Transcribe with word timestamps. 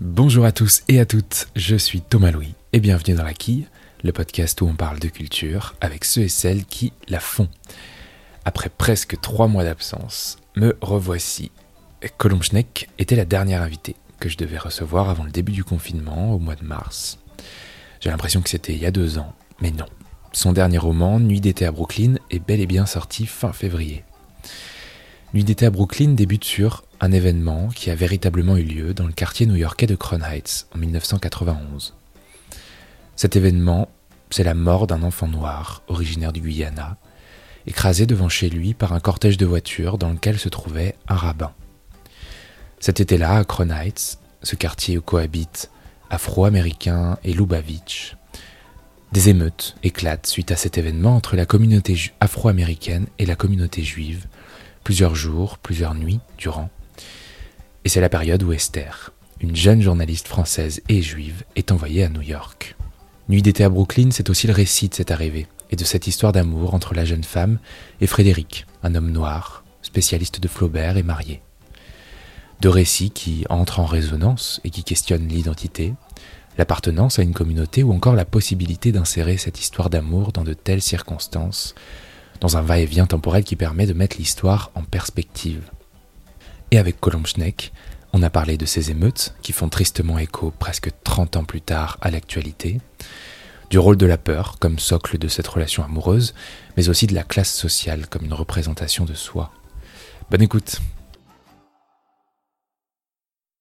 Bonjour 0.00 0.44
à 0.44 0.50
tous 0.50 0.82
et 0.88 0.98
à 0.98 1.06
toutes, 1.06 1.46
je 1.54 1.76
suis 1.76 2.00
Thomas 2.00 2.32
Louis 2.32 2.54
et 2.72 2.80
bienvenue 2.80 3.14
dans 3.14 3.22
La 3.22 3.32
Quille, 3.32 3.68
le 4.02 4.12
podcast 4.12 4.60
où 4.60 4.66
on 4.66 4.74
parle 4.74 4.98
de 4.98 5.06
culture 5.06 5.76
avec 5.80 6.04
ceux 6.04 6.22
et 6.22 6.28
celles 6.28 6.64
qui 6.64 6.92
la 7.06 7.20
font. 7.20 7.48
Après 8.44 8.68
presque 8.68 9.20
trois 9.20 9.46
mois 9.46 9.62
d'absence, 9.62 10.38
me 10.56 10.76
revoici. 10.80 11.52
Colomb 12.18 12.42
Schneck 12.42 12.88
était 12.98 13.14
la 13.14 13.24
dernière 13.24 13.62
invitée 13.62 13.94
que 14.18 14.28
je 14.28 14.36
devais 14.36 14.58
recevoir 14.58 15.10
avant 15.10 15.24
le 15.24 15.30
début 15.30 15.52
du 15.52 15.62
confinement 15.62 16.34
au 16.34 16.40
mois 16.40 16.56
de 16.56 16.64
mars. 16.64 17.20
J'ai 18.00 18.10
l'impression 18.10 18.42
que 18.42 18.50
c'était 18.50 18.74
il 18.74 18.82
y 18.82 18.86
a 18.86 18.90
deux 18.90 19.18
ans, 19.18 19.32
mais 19.60 19.70
non. 19.70 19.86
Son 20.32 20.52
dernier 20.52 20.78
roman, 20.78 21.20
Nuit 21.20 21.40
d'été 21.40 21.66
à 21.66 21.72
Brooklyn, 21.72 22.16
est 22.32 22.44
bel 22.44 22.60
et 22.60 22.66
bien 22.66 22.86
sorti 22.86 23.26
fin 23.26 23.52
février. 23.52 24.02
Nuit 25.34 25.44
d'été 25.44 25.66
à 25.66 25.70
Brooklyn 25.70 26.14
débute 26.14 26.44
sur 26.44 26.84
un 27.04 27.12
événement 27.12 27.68
qui 27.68 27.90
a 27.90 27.94
véritablement 27.94 28.56
eu 28.56 28.62
lieu 28.62 28.94
dans 28.94 29.06
le 29.06 29.12
quartier 29.12 29.44
new-yorkais 29.44 29.86
de 29.86 29.94
Crown 29.94 30.22
Heights 30.22 30.66
en 30.74 30.78
1991. 30.78 31.94
Cet 33.14 33.36
événement, 33.36 33.90
c'est 34.30 34.42
la 34.42 34.54
mort 34.54 34.86
d'un 34.86 35.02
enfant 35.02 35.28
noir 35.28 35.82
originaire 35.86 36.32
du 36.32 36.40
Guyana, 36.40 36.96
écrasé 37.66 38.06
devant 38.06 38.30
chez 38.30 38.48
lui 38.48 38.72
par 38.72 38.94
un 38.94 39.00
cortège 39.00 39.36
de 39.36 39.44
voitures 39.44 39.98
dans 39.98 40.08
lequel 40.08 40.38
se 40.38 40.48
trouvait 40.48 40.96
un 41.06 41.16
rabbin. 41.16 41.52
Cet 42.80 43.00
été-là, 43.00 43.36
à 43.36 43.44
Crown 43.44 43.70
Heights, 43.70 44.18
ce 44.42 44.56
quartier 44.56 44.96
où 44.96 45.02
cohabitent 45.02 45.70
Afro-Américains 46.08 47.18
et 47.22 47.34
Lubavitch, 47.34 48.16
des 49.12 49.28
émeutes 49.28 49.76
éclatent 49.82 50.26
suite 50.26 50.52
à 50.52 50.56
cet 50.56 50.78
événement 50.78 51.16
entre 51.16 51.36
la 51.36 51.44
communauté 51.44 51.98
afro-américaine 52.20 53.08
et 53.18 53.26
la 53.26 53.36
communauté 53.36 53.82
juive, 53.82 54.26
plusieurs 54.84 55.14
jours, 55.14 55.58
plusieurs 55.58 55.94
nuits 55.94 56.20
durant. 56.38 56.70
Et 57.84 57.90
c'est 57.90 58.00
la 58.00 58.08
période 58.08 58.42
où 58.42 58.52
Esther, 58.52 59.12
une 59.40 59.54
jeune 59.54 59.82
journaliste 59.82 60.28
française 60.28 60.80
et 60.88 61.02
juive, 61.02 61.44
est 61.54 61.70
envoyée 61.70 62.04
à 62.04 62.08
New 62.08 62.22
York. 62.22 62.76
Nuit 63.28 63.42
d'été 63.42 63.62
à 63.62 63.68
Brooklyn, 63.68 64.08
c'est 64.10 64.30
aussi 64.30 64.46
le 64.46 64.54
récit 64.54 64.88
de 64.88 64.94
cette 64.94 65.10
arrivée 65.10 65.46
et 65.70 65.76
de 65.76 65.84
cette 65.84 66.06
histoire 66.06 66.32
d'amour 66.32 66.72
entre 66.72 66.94
la 66.94 67.04
jeune 67.04 67.24
femme 67.24 67.58
et 68.00 68.06
Frédéric, 68.06 68.66
un 68.82 68.94
homme 68.94 69.10
noir, 69.10 69.64
spécialiste 69.82 70.40
de 70.40 70.48
Flaubert 70.48 70.96
et 70.96 71.02
marié. 71.02 71.42
Deux 72.62 72.70
récits 72.70 73.10
qui 73.10 73.44
entrent 73.50 73.80
en 73.80 73.84
résonance 73.84 74.62
et 74.64 74.70
qui 74.70 74.82
questionnent 74.82 75.28
l'identité, 75.28 75.92
l'appartenance 76.56 77.18
à 77.18 77.22
une 77.22 77.34
communauté 77.34 77.82
ou 77.82 77.92
encore 77.92 78.14
la 78.14 78.24
possibilité 78.24 78.92
d'insérer 78.92 79.36
cette 79.36 79.60
histoire 79.60 79.90
d'amour 79.90 80.32
dans 80.32 80.44
de 80.44 80.54
telles 80.54 80.80
circonstances, 80.80 81.74
dans 82.40 82.56
un 82.56 82.62
va-et-vient 82.62 83.06
temporel 83.06 83.44
qui 83.44 83.56
permet 83.56 83.86
de 83.86 83.92
mettre 83.92 84.16
l'histoire 84.16 84.70
en 84.74 84.82
perspective. 84.82 85.70
Et 86.74 86.78
avec 86.78 86.98
Colomb 86.98 87.24
Schneck, 87.24 87.72
on 88.12 88.24
a 88.24 88.30
parlé 88.30 88.56
de 88.56 88.66
ces 88.66 88.90
émeutes 88.90 89.36
qui 89.42 89.52
font 89.52 89.68
tristement 89.68 90.18
écho 90.18 90.52
presque 90.58 90.90
30 91.04 91.36
ans 91.36 91.44
plus 91.44 91.60
tard 91.60 91.98
à 92.00 92.10
l'actualité, 92.10 92.80
du 93.70 93.78
rôle 93.78 93.96
de 93.96 94.06
la 94.06 94.18
peur 94.18 94.56
comme 94.58 94.80
socle 94.80 95.16
de 95.16 95.28
cette 95.28 95.46
relation 95.46 95.84
amoureuse, 95.84 96.34
mais 96.76 96.88
aussi 96.88 97.06
de 97.06 97.14
la 97.14 97.22
classe 97.22 97.54
sociale 97.54 98.08
comme 98.08 98.24
une 98.24 98.34
représentation 98.34 99.04
de 99.04 99.14
soi. 99.14 99.52
Bonne 100.32 100.42
écoute 100.42 100.80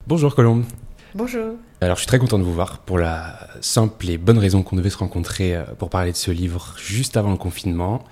Bonjour 0.08 0.34
Colombe 0.34 0.66
Bonjour. 1.14 1.58
Alors 1.82 1.98
je 1.98 2.02
suis 2.02 2.08
très 2.08 2.18
content 2.18 2.40
de 2.40 2.44
vous 2.44 2.56
voir 2.56 2.80
pour 2.80 2.98
la 2.98 3.48
simple 3.62 4.10
et 4.10 4.18
bonne 4.18 4.40
raison 4.40 4.64
qu'on 4.64 4.76
devait 4.76 4.90
se 4.90 4.98
rencontrer 4.98 5.56
euh, 5.56 5.66
pour 5.78 5.92
parler 5.92 6.14
de 6.14 6.18
ce 6.18 6.32
livre 6.32 6.74
juste 6.80 7.16
avant 7.16 7.30
le 7.30 7.38
confinement. 7.38 8.04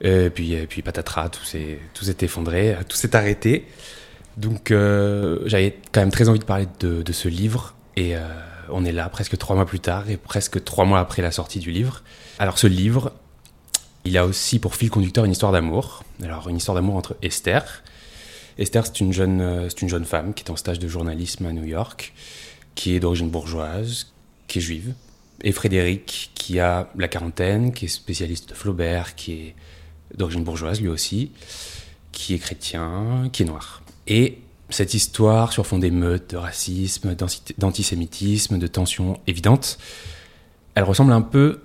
Et 0.00 0.30
puis, 0.30 0.54
et 0.54 0.66
puis 0.66 0.80
patatras, 0.80 1.28
tout 1.28 1.44
s'est, 1.44 1.80
tout 1.92 2.04
s'est 2.04 2.16
effondré, 2.20 2.76
tout 2.88 2.96
s'est 2.96 3.14
arrêté. 3.14 3.66
Donc 4.36 4.70
euh, 4.70 5.40
j'avais 5.46 5.78
quand 5.92 6.00
même 6.00 6.10
très 6.10 6.28
envie 6.28 6.38
de 6.38 6.44
parler 6.44 6.66
de, 6.80 7.12
ce 7.12 7.28
livre 7.28 7.74
et 7.96 8.16
euh, 8.16 8.20
on 8.68 8.84
est 8.84 8.92
là 8.92 9.08
presque 9.08 9.38
trois 9.38 9.56
mois 9.56 9.64
plus 9.64 9.80
tard 9.80 10.10
et 10.10 10.16
presque 10.16 10.62
trois 10.62 10.84
mois 10.84 11.00
après 11.00 11.22
la 11.22 11.30
sortie 11.30 11.58
du 11.58 11.70
livre. 11.70 12.02
Alors 12.38 12.58
ce 12.58 12.66
livre, 12.66 13.12
il 14.04 14.18
a 14.18 14.26
aussi 14.26 14.58
pour 14.58 14.74
fil 14.74 14.90
conducteur 14.90 15.24
une 15.24 15.32
histoire 15.32 15.52
d'amour. 15.52 16.04
Alors 16.22 16.48
une 16.48 16.56
histoire 16.56 16.74
d'amour 16.74 16.96
entre 16.96 17.16
Esther, 17.22 17.82
Esther, 18.58 18.86
c'est 18.86 19.00
une, 19.00 19.12
jeune, 19.12 19.40
euh, 19.40 19.68
c'est 19.68 19.82
une 19.82 19.88
jeune 19.88 20.04
femme 20.04 20.32
qui 20.32 20.42
est 20.42 20.50
en 20.50 20.56
stage 20.56 20.78
de 20.78 20.88
journalisme 20.88 21.44
à 21.46 21.52
New 21.52 21.64
York, 21.64 22.14
qui 22.74 22.94
est 22.94 23.00
d'origine 23.00 23.28
bourgeoise, 23.28 24.12
qui 24.48 24.58
est 24.58 24.62
juive. 24.62 24.94
Et 25.42 25.52
Frédéric, 25.52 26.30
qui 26.34 26.58
a 26.58 26.88
la 26.96 27.08
quarantaine, 27.08 27.74
qui 27.74 27.84
est 27.84 27.88
spécialiste 27.88 28.48
de 28.50 28.54
Flaubert, 28.54 29.14
qui 29.14 29.32
est 29.32 29.54
d'origine 30.14 30.42
bourgeoise 30.42 30.80
lui 30.80 30.88
aussi, 30.88 31.32
qui 32.12 32.34
est 32.34 32.38
chrétien, 32.38 33.28
qui 33.32 33.42
est 33.42 33.46
noir. 33.46 33.82
Et 34.06 34.38
cette 34.70 34.94
histoire 34.94 35.52
sur 35.52 35.66
fond 35.66 35.78
d'émeutes, 35.78 36.30
de 36.30 36.36
racisme, 36.36 37.16
d'antisémitisme, 37.58 38.58
de 38.58 38.66
tensions 38.66 39.20
évidentes, 39.26 39.78
elle 40.74 40.84
ressemble 40.84 41.12
un 41.12 41.22
peu, 41.22 41.60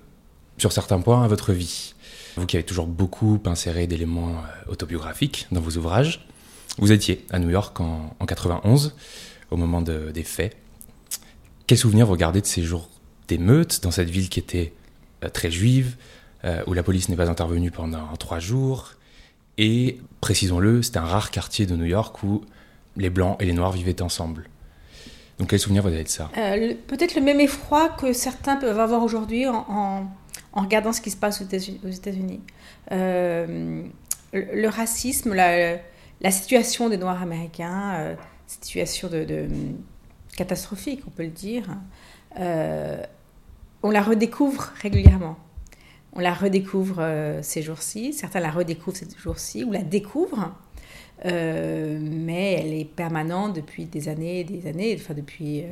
sur 0.58 0.72
certains 0.72 1.00
points, 1.00 1.24
à 1.24 1.28
votre 1.28 1.54
vie. 1.54 1.94
Vous 2.38 2.46
qui 2.46 2.56
avez 2.56 2.66
toujours 2.66 2.88
beaucoup 2.88 3.42
inséré 3.46 3.88
d'éléments 3.88 4.30
euh, 4.30 4.72
autobiographiques 4.72 5.48
dans 5.52 5.60
vos 5.60 5.78
ouvrages, 5.78 6.26
vous 6.78 6.92
étiez 6.92 7.26
à 7.30 7.40
New 7.40 7.50
York 7.50 7.80
en, 7.82 8.16
91, 8.26 8.96
au 9.50 9.58
moment 9.58 9.82
des 9.82 10.24
faits. 10.24 10.56
Quel 11.68 11.78
souvenir 11.78 12.06
vous 12.08 12.16
gardez 12.16 12.42
de 12.42 12.46
ces 12.46 12.64
jours 12.64 12.90
d'émeutes 13.28 13.82
dans 13.84 13.92
cette 13.92 14.10
ville 14.10 14.30
qui 14.30 14.40
était 14.40 14.74
euh, 15.24 15.30
très 15.30 15.52
juive, 15.52 15.98
euh, 16.46 16.64
où 16.68 16.74
la 16.74 16.84
police 16.84 17.10
n'est 17.10 17.18
pas 17.18 17.30
intervenue 17.30 17.72
pendant 17.72 18.16
trois 18.18 18.40
jours? 18.40 18.94
Et, 19.58 20.00
précisons-le, 20.22 20.82
c'était 20.82 21.00
un 21.00 21.06
rare 21.06 21.32
quartier 21.32 21.66
de 21.66 21.76
New 21.76 21.86
York 21.86 22.24
où 22.24 22.42
les 22.98 23.10
Blancs 23.10 23.38
et 23.40 23.46
les 23.46 23.54
Noirs 23.54 23.72
vivaient 23.72 24.02
ensemble. 24.02 24.48
Donc 25.40 25.50
quel 25.50 25.60
souvenir 25.60 25.82
vous 25.82 25.90
avez 25.90 26.04
de 26.04 26.10
ça? 26.10 26.30
Euh, 26.38 26.74
Peut-être 26.88 27.16
le 27.16 27.22
même 27.22 27.40
effroi 27.40 27.90
que 27.90 28.14
certains 28.14 28.58
peuvent 28.58 28.80
avoir 28.80 29.04
aujourd'hui 29.04 29.48
en, 29.48 30.08
regardant 30.54 30.94
ce 30.94 31.02
qui 31.02 31.12
se 31.12 31.18
passe 31.18 31.42
aux 31.42 31.90
États-Unis. 31.90 32.42
le 32.92 34.68
racisme, 34.68 35.34
la, 35.34 35.80
situation 36.32 36.90
des 36.90 36.98
Noirs 36.98 37.22
américains, 37.22 37.94
euh, 37.96 38.16
situation 38.46 39.10
catastrophique, 40.36 41.02
on 41.08 41.12
peut 41.12 41.24
le 41.24 41.30
dire, 41.30 41.66
euh, 42.40 43.02
on 43.84 43.92
la 43.92 44.02
redécouvre 44.02 44.72
régulièrement. 44.82 45.38
On 46.14 46.20
la 46.20 46.34
redécouvre 46.34 46.98
euh, 47.00 47.40
ces 47.42 47.62
jours-ci, 47.62 48.14
certains 48.14 48.42
la 48.42 48.52
redécouvrent 48.52 48.98
ces 48.98 49.08
jours-ci, 49.18 49.64
ou 49.64 49.72
la 49.72 49.82
découvrent. 49.82 50.52
Euh, 51.26 52.00
mais 52.02 52.54
elle 52.54 52.74
est 52.74 52.86
permanente 52.86 53.56
depuis 53.56 53.86
des 53.86 54.10
années 54.10 54.40
et 54.40 54.44
des 54.44 54.68
années, 54.68 54.98
enfin 55.00 55.14
depuis, 55.14 55.62
euh, 55.62 55.66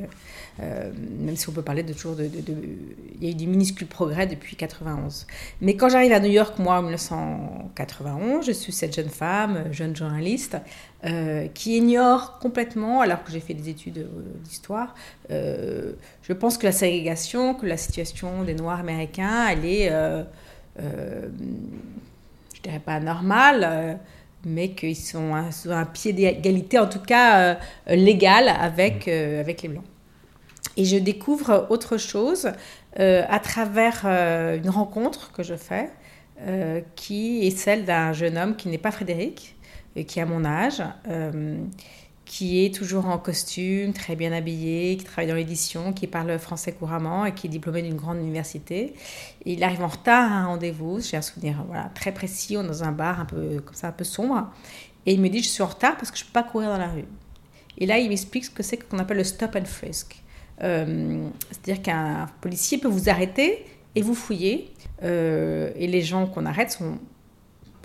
euh, 0.62 0.92
même 1.18 1.34
si 1.34 1.48
on 1.48 1.52
peut 1.52 1.62
parler 1.62 1.82
de 1.82 1.92
toujours 1.92 2.14
de, 2.14 2.30
Il 3.20 3.24
y 3.24 3.26
a 3.26 3.30
eu 3.30 3.34
des 3.34 3.46
minuscules 3.46 3.88
progrès 3.88 4.28
depuis 4.28 4.54
91. 4.54 5.26
Mais 5.60 5.74
quand 5.74 5.88
j'arrive 5.88 6.12
à 6.12 6.20
New 6.20 6.30
York, 6.30 6.56
moi, 6.60 6.78
en 6.78 6.82
1991, 6.82 8.46
je 8.46 8.52
suis 8.52 8.72
cette 8.72 8.94
jeune 8.94 9.08
femme, 9.08 9.64
jeune 9.72 9.96
journaliste, 9.96 10.56
qui 11.54 11.78
ignore 11.78 12.38
complètement, 12.40 13.00
alors 13.00 13.24
que 13.24 13.32
j'ai 13.32 13.40
fait 13.40 13.54
des 13.54 13.70
études 13.70 14.06
d'histoire, 14.44 14.94
je 15.30 16.32
pense 16.38 16.58
que 16.58 16.66
la 16.66 16.72
ségrégation, 16.72 17.54
que 17.54 17.64
la 17.64 17.78
situation 17.78 18.44
des 18.44 18.54
Noirs 18.54 18.80
américains, 18.80 19.48
elle 19.48 19.64
est, 19.64 19.90
je 20.78 22.60
dirais 22.62 22.82
pas 22.84 23.00
normale 23.00 23.98
mais 24.44 24.70
qu'ils 24.70 24.96
sont 24.96 25.32
sur 25.50 25.72
un 25.72 25.84
pied 25.84 26.12
d'égalité, 26.12 26.78
en 26.78 26.88
tout 26.88 27.00
cas 27.00 27.40
euh, 27.40 27.54
légal, 27.88 28.48
avec, 28.48 29.06
mm. 29.06 29.10
euh, 29.10 29.40
avec 29.40 29.62
les 29.62 29.68
Blancs. 29.68 29.84
Et 30.76 30.84
je 30.84 30.96
découvre 30.96 31.66
autre 31.70 31.96
chose 31.96 32.52
euh, 32.98 33.22
à 33.28 33.38
travers 33.38 34.04
une 34.06 34.70
rencontre 34.70 35.32
que 35.32 35.42
je 35.42 35.54
fais, 35.54 35.90
qui 36.96 37.46
est 37.46 37.50
celle 37.50 37.84
d'un 37.84 38.14
jeune 38.14 38.38
homme 38.38 38.56
qui 38.56 38.68
n'est 38.68 38.78
pas 38.78 38.90
Frédéric, 38.90 39.56
qui 40.06 40.20
a 40.20 40.26
mon 40.26 40.44
âge, 40.44 40.82
qui 42.30 42.64
est 42.64 42.72
toujours 42.72 43.06
en 43.06 43.18
costume, 43.18 43.92
très 43.92 44.14
bien 44.14 44.30
habillé, 44.30 44.96
qui 44.96 45.04
travaille 45.04 45.26
dans 45.26 45.34
l'édition, 45.34 45.92
qui 45.92 46.06
parle 46.06 46.38
français 46.38 46.70
couramment 46.70 47.26
et 47.26 47.34
qui 47.34 47.48
est 47.48 47.50
diplômé 47.50 47.82
d'une 47.82 47.96
grande 47.96 48.18
université. 48.18 48.94
il 49.44 49.64
arrive 49.64 49.82
en 49.82 49.88
retard 49.88 50.30
à 50.30 50.36
un 50.36 50.46
rendez-vous, 50.46 51.00
j'ai 51.00 51.16
un 51.16 51.22
souvenir 51.22 51.64
voilà, 51.66 51.90
très 51.92 52.12
précis, 52.12 52.56
on 52.56 52.62
est 52.62 52.68
dans 52.68 52.84
un 52.84 52.92
bar 52.92 53.18
un 53.18 53.24
peu 53.24 53.60
comme 53.66 53.74
ça, 53.74 53.88
un 53.88 53.92
peu 53.92 54.04
sombre. 54.04 54.48
Et 55.06 55.14
il 55.14 55.20
me 55.20 55.28
dit, 55.28 55.42
je 55.42 55.48
suis 55.48 55.62
en 55.64 55.66
retard 55.66 55.96
parce 55.96 56.12
que 56.12 56.18
je 56.18 56.22
ne 56.22 56.28
peux 56.28 56.34
pas 56.34 56.44
courir 56.44 56.68
dans 56.68 56.78
la 56.78 56.86
rue. 56.86 57.06
Et 57.78 57.86
là, 57.86 57.98
il 57.98 58.08
m'explique 58.08 58.44
ce 58.44 58.50
que 58.50 58.62
c'est 58.62 58.76
qu'on 58.76 59.00
appelle 59.00 59.16
le 59.16 59.24
stop 59.24 59.56
and 59.56 59.64
frisk. 59.64 60.22
Euh, 60.62 61.28
c'est-à-dire 61.50 61.82
qu'un 61.82 62.28
policier 62.40 62.78
peut 62.78 62.86
vous 62.86 63.10
arrêter 63.10 63.64
et 63.96 64.02
vous 64.02 64.14
fouiller. 64.14 64.72
Euh, 65.02 65.72
et 65.74 65.88
les 65.88 66.02
gens 66.02 66.28
qu'on 66.28 66.46
arrête 66.46 66.70
sont 66.70 67.00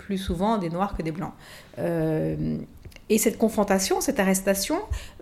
plus 0.06 0.18
souvent 0.18 0.56
des 0.56 0.70
noirs 0.70 0.96
que 0.96 1.02
des 1.02 1.10
blancs. 1.10 1.32
Euh, 1.80 2.58
Et 3.08 3.18
cette 3.18 3.38
confrontation, 3.38 4.00
cette 4.00 4.18
arrestation, 4.18 4.80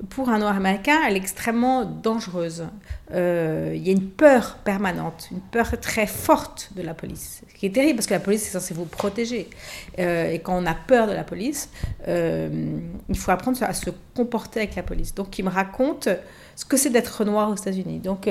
pour 0.08 0.30
un 0.30 0.38
noir 0.38 0.56
américain, 0.56 1.00
elle 1.06 1.14
est 1.14 1.18
extrêmement 1.18 1.84
dangereuse. 1.84 2.66
Euh, 3.12 3.72
il 3.74 3.86
y 3.86 3.90
a 3.90 3.92
une 3.92 4.08
peur 4.08 4.56
permanente, 4.64 5.28
une 5.30 5.40
peur 5.40 5.78
très 5.78 6.06
forte 6.06 6.70
de 6.76 6.82
la 6.82 6.94
police, 6.94 7.42
ce 7.46 7.54
qui 7.54 7.66
est 7.66 7.70
terrible 7.70 7.96
parce 7.96 8.06
que 8.06 8.14
la 8.14 8.20
police 8.20 8.46
est 8.46 8.52
censée 8.52 8.72
vous 8.72 8.86
protéger. 8.86 9.50
Euh, 9.98 10.30
et 10.30 10.38
quand 10.38 10.56
on 10.56 10.64
a 10.64 10.74
peur 10.74 11.06
de 11.06 11.12
la 11.12 11.24
police, 11.24 11.68
euh, 12.08 12.78
il 13.10 13.18
faut 13.18 13.30
apprendre 13.30 13.62
à 13.62 13.74
se 13.74 13.90
comporter 14.16 14.60
avec 14.60 14.76
la 14.76 14.82
police. 14.82 15.14
Donc 15.14 15.38
il 15.38 15.44
me 15.44 15.50
raconte 15.50 16.08
ce 16.56 16.64
que 16.64 16.78
c'est 16.78 16.90
d'être 16.90 17.22
noir 17.26 17.50
aux 17.50 17.56
États-Unis. 17.56 17.98
Donc 17.98 18.30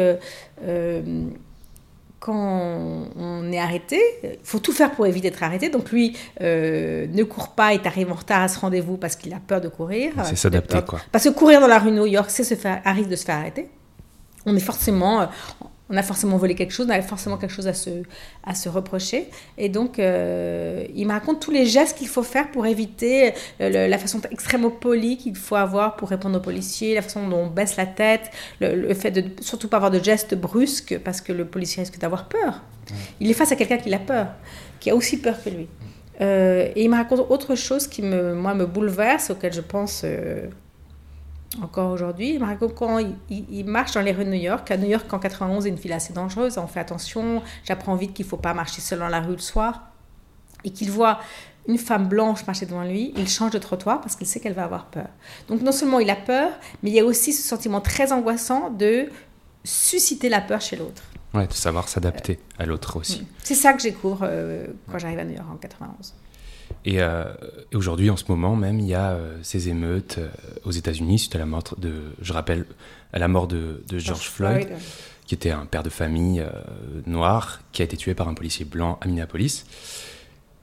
quand 2.23 3.09
on 3.17 3.51
est 3.51 3.59
arrêté, 3.59 3.99
il 4.23 4.37
faut 4.43 4.59
tout 4.59 4.71
faire 4.71 4.91
pour 4.91 5.05
éviter 5.05 5.29
d'être 5.29 5.43
arrêté. 5.43 5.67
Donc 5.67 5.91
lui 5.91 6.15
euh, 6.39 7.05
ne 7.11 7.23
court 7.23 7.49
pas, 7.49 7.73
il 7.73 7.85
arrive 7.85 8.09
en 8.11 8.15
retard 8.15 8.43
à 8.43 8.47
ce 8.47 8.57
rendez-vous 8.59 8.95
parce 8.95 9.17
qu'il 9.17 9.33
a 9.33 9.41
peur 9.45 9.59
de 9.59 9.67
courir. 9.67 10.13
C'est 10.23 10.37
s'adapter 10.37 10.79
quoi. 10.87 11.01
Parce 11.11 11.25
que 11.25 11.29
courir 11.31 11.59
dans 11.59 11.67
la 11.67 11.79
rue 11.79 11.91
New 11.91 12.05
York, 12.05 12.29
c'est 12.29 12.45
se 12.45 12.55
faire, 12.55 12.81
arrive 12.85 13.09
de 13.09 13.17
se 13.17 13.25
faire 13.25 13.35
arrêter. 13.35 13.67
On 14.45 14.55
est 14.55 14.61
forcément, 14.61 15.27
on 15.93 15.97
a 15.97 16.03
forcément 16.03 16.37
volé 16.37 16.55
quelque 16.55 16.73
chose, 16.73 16.87
on 16.87 16.89
a 16.89 17.01
forcément 17.03 17.37
quelque 17.37 17.53
chose 17.53 17.67
à 17.67 17.73
se, 17.73 17.91
à 18.43 18.55
se 18.55 18.67
reprocher. 18.67 19.29
Et 19.59 19.69
donc, 19.69 19.99
euh, 19.99 20.85
il 20.95 21.05
me 21.05 21.11
raconte 21.11 21.39
tous 21.39 21.51
les 21.51 21.67
gestes 21.67 21.97
qu'il 21.99 22.07
faut 22.07 22.23
faire 22.23 22.49
pour 22.49 22.65
éviter 22.65 23.33
euh, 23.61 23.87
la 23.87 23.97
façon 23.99 24.19
extrêmement 24.31 24.71
polie 24.71 25.17
qu'il 25.17 25.35
faut 25.35 25.55
avoir 25.55 25.95
pour 25.95 26.09
répondre 26.09 26.37
aux 26.37 26.41
policiers, 26.41 26.95
la 26.95 27.03
façon 27.03 27.27
dont 27.27 27.43
on 27.43 27.47
baisse 27.47 27.77
la 27.77 27.85
tête, 27.85 28.31
le, 28.59 28.91
fait 28.95 29.11
de 29.11 29.23
surtout 29.41 29.67
pas 29.67 29.77
avoir 29.77 29.91
de 29.91 30.03
gestes 30.03 30.33
brusques 30.33 30.97
parce 31.03 31.21
que 31.21 31.31
le 31.31 31.45
policier 31.45 31.83
risque 31.83 31.99
d'avoir 31.99 32.27
peur. 32.27 32.63
Il 33.19 33.29
est 33.29 33.35
face 33.35 33.51
à 33.51 33.55
quelqu'un 33.55 33.77
qui 33.77 33.93
a 33.93 33.99
peur, 33.99 34.27
qui 34.79 34.89
a 34.89 34.95
aussi 34.95 35.17
peur 35.17 35.41
que 35.43 35.49
lui. 35.51 35.67
Euh, 36.21 36.69
et 36.75 36.83
il 36.83 36.89
me 36.89 36.95
raconte 36.95 37.19
autre 37.29 37.53
chose 37.53 37.85
qui, 37.85 38.01
me, 38.01 38.33
moi, 38.33 38.55
me 38.55 38.65
bouleverse, 38.65 39.29
auquel 39.29 39.53
je 39.53 39.61
pense 39.61 40.03
encore 41.61 41.91
aujourd'hui. 41.91 42.33
Il 42.33 42.39
me 42.39 42.45
raconte 42.45 42.75
quand 42.75 42.99
il, 43.29 43.65
marche 43.65 43.93
dans 43.93 44.01
les 44.01 44.11
rues 44.11 44.25
de 44.25 44.29
New 44.29 44.41
York. 44.41 44.69
À 44.71 44.77
New 44.77 44.89
York, 44.89 45.11
en 45.13 45.19
91, 45.19 45.63
il 45.63 45.67
y 45.67 45.71
a 45.71 45.75
une 45.75 45.79
ville 45.79 45.93
assez 45.93 46.13
dangereuse. 46.13 46.57
On 46.57 46.67
fait 46.67 46.79
attention. 46.79 47.41
J'apprends 47.63 47.95
vite 47.95 48.13
qu'il 48.13 48.25
ne 48.25 48.29
faut 48.29 48.37
pas 48.37 48.53
marcher 48.53 48.81
seul 48.81 48.99
dans 48.99 49.09
la 49.09 49.21
rue 49.21 49.33
le 49.33 49.37
soir. 49.39 49.83
Et 50.63 50.71
qu'il 50.71 50.91
voit 50.91 51.19
une 51.67 51.77
femme 51.77 52.07
blanche 52.07 52.45
marcher 52.45 52.65
devant 52.65 52.83
lui, 52.83 53.13
il 53.17 53.27
change 53.27 53.51
de 53.51 53.57
trottoir 53.57 54.01
parce 54.01 54.15
qu'il 54.15 54.27
sait 54.27 54.39
qu'elle 54.39 54.53
va 54.53 54.63
avoir 54.63 54.85
peur. 54.85 55.07
Donc 55.47 55.61
non 55.61 55.71
seulement 55.71 55.99
il 55.99 56.09
a 56.09 56.15
peur, 56.15 56.51
mais 56.81 56.89
il 56.89 56.95
y 56.95 56.99
a 56.99 57.05
aussi 57.05 57.33
ce 57.33 57.47
sentiment 57.47 57.81
très 57.81 58.11
angoissant 58.11 58.69
de 58.69 59.09
susciter 59.63 60.29
la 60.29 60.41
peur 60.41 60.61
chez 60.61 60.75
l'autre. 60.75 61.03
Ouais, 61.33 61.47
de 61.47 61.53
savoir 61.53 61.87
s'adapter 61.87 62.39
à 62.59 62.65
l'autre 62.65 62.97
aussi. 62.97 63.25
C'est 63.43 63.55
ça 63.55 63.73
que 63.73 63.81
j'ai 63.81 63.95
euh, 64.03 64.67
quand 64.91 64.99
j'arrive 64.99 65.19
à 65.19 65.25
New 65.25 65.35
York 65.35 65.47
en 65.51 65.57
91. 65.57 66.13
Euh, 66.87 67.33
et, 67.71 67.75
aujourd'hui, 67.75 68.09
en 68.09 68.17
ce 68.17 68.25
moment 68.27 68.55
même, 68.55 68.79
il 68.79 68.87
y 68.87 68.93
a 68.93 69.11
euh, 69.11 69.37
ces 69.41 69.69
émeutes 69.69 70.17
euh, 70.17 70.29
aux 70.65 70.71
États-Unis 70.71 71.19
suite 71.19 71.35
à 71.35 71.39
la 71.39 71.45
mort 71.45 71.63
de, 71.77 71.93
je 72.21 72.33
rappelle, 72.33 72.65
à 73.13 73.19
la 73.19 73.27
mort 73.27 73.47
de, 73.47 73.81
George, 73.97 74.29
Floyd, 74.29 74.69
qui 75.25 75.35
était 75.35 75.51
un 75.51 75.65
père 75.65 75.83
de 75.83 75.89
famille 75.89 76.43
noir, 77.05 77.61
qui 77.71 77.81
a 77.81 77.85
été 77.85 77.95
tué 77.95 78.13
par 78.13 78.27
un 78.27 78.33
policier 78.33 78.65
blanc 78.65 78.97
à 79.01 79.07
Minneapolis. 79.07 79.65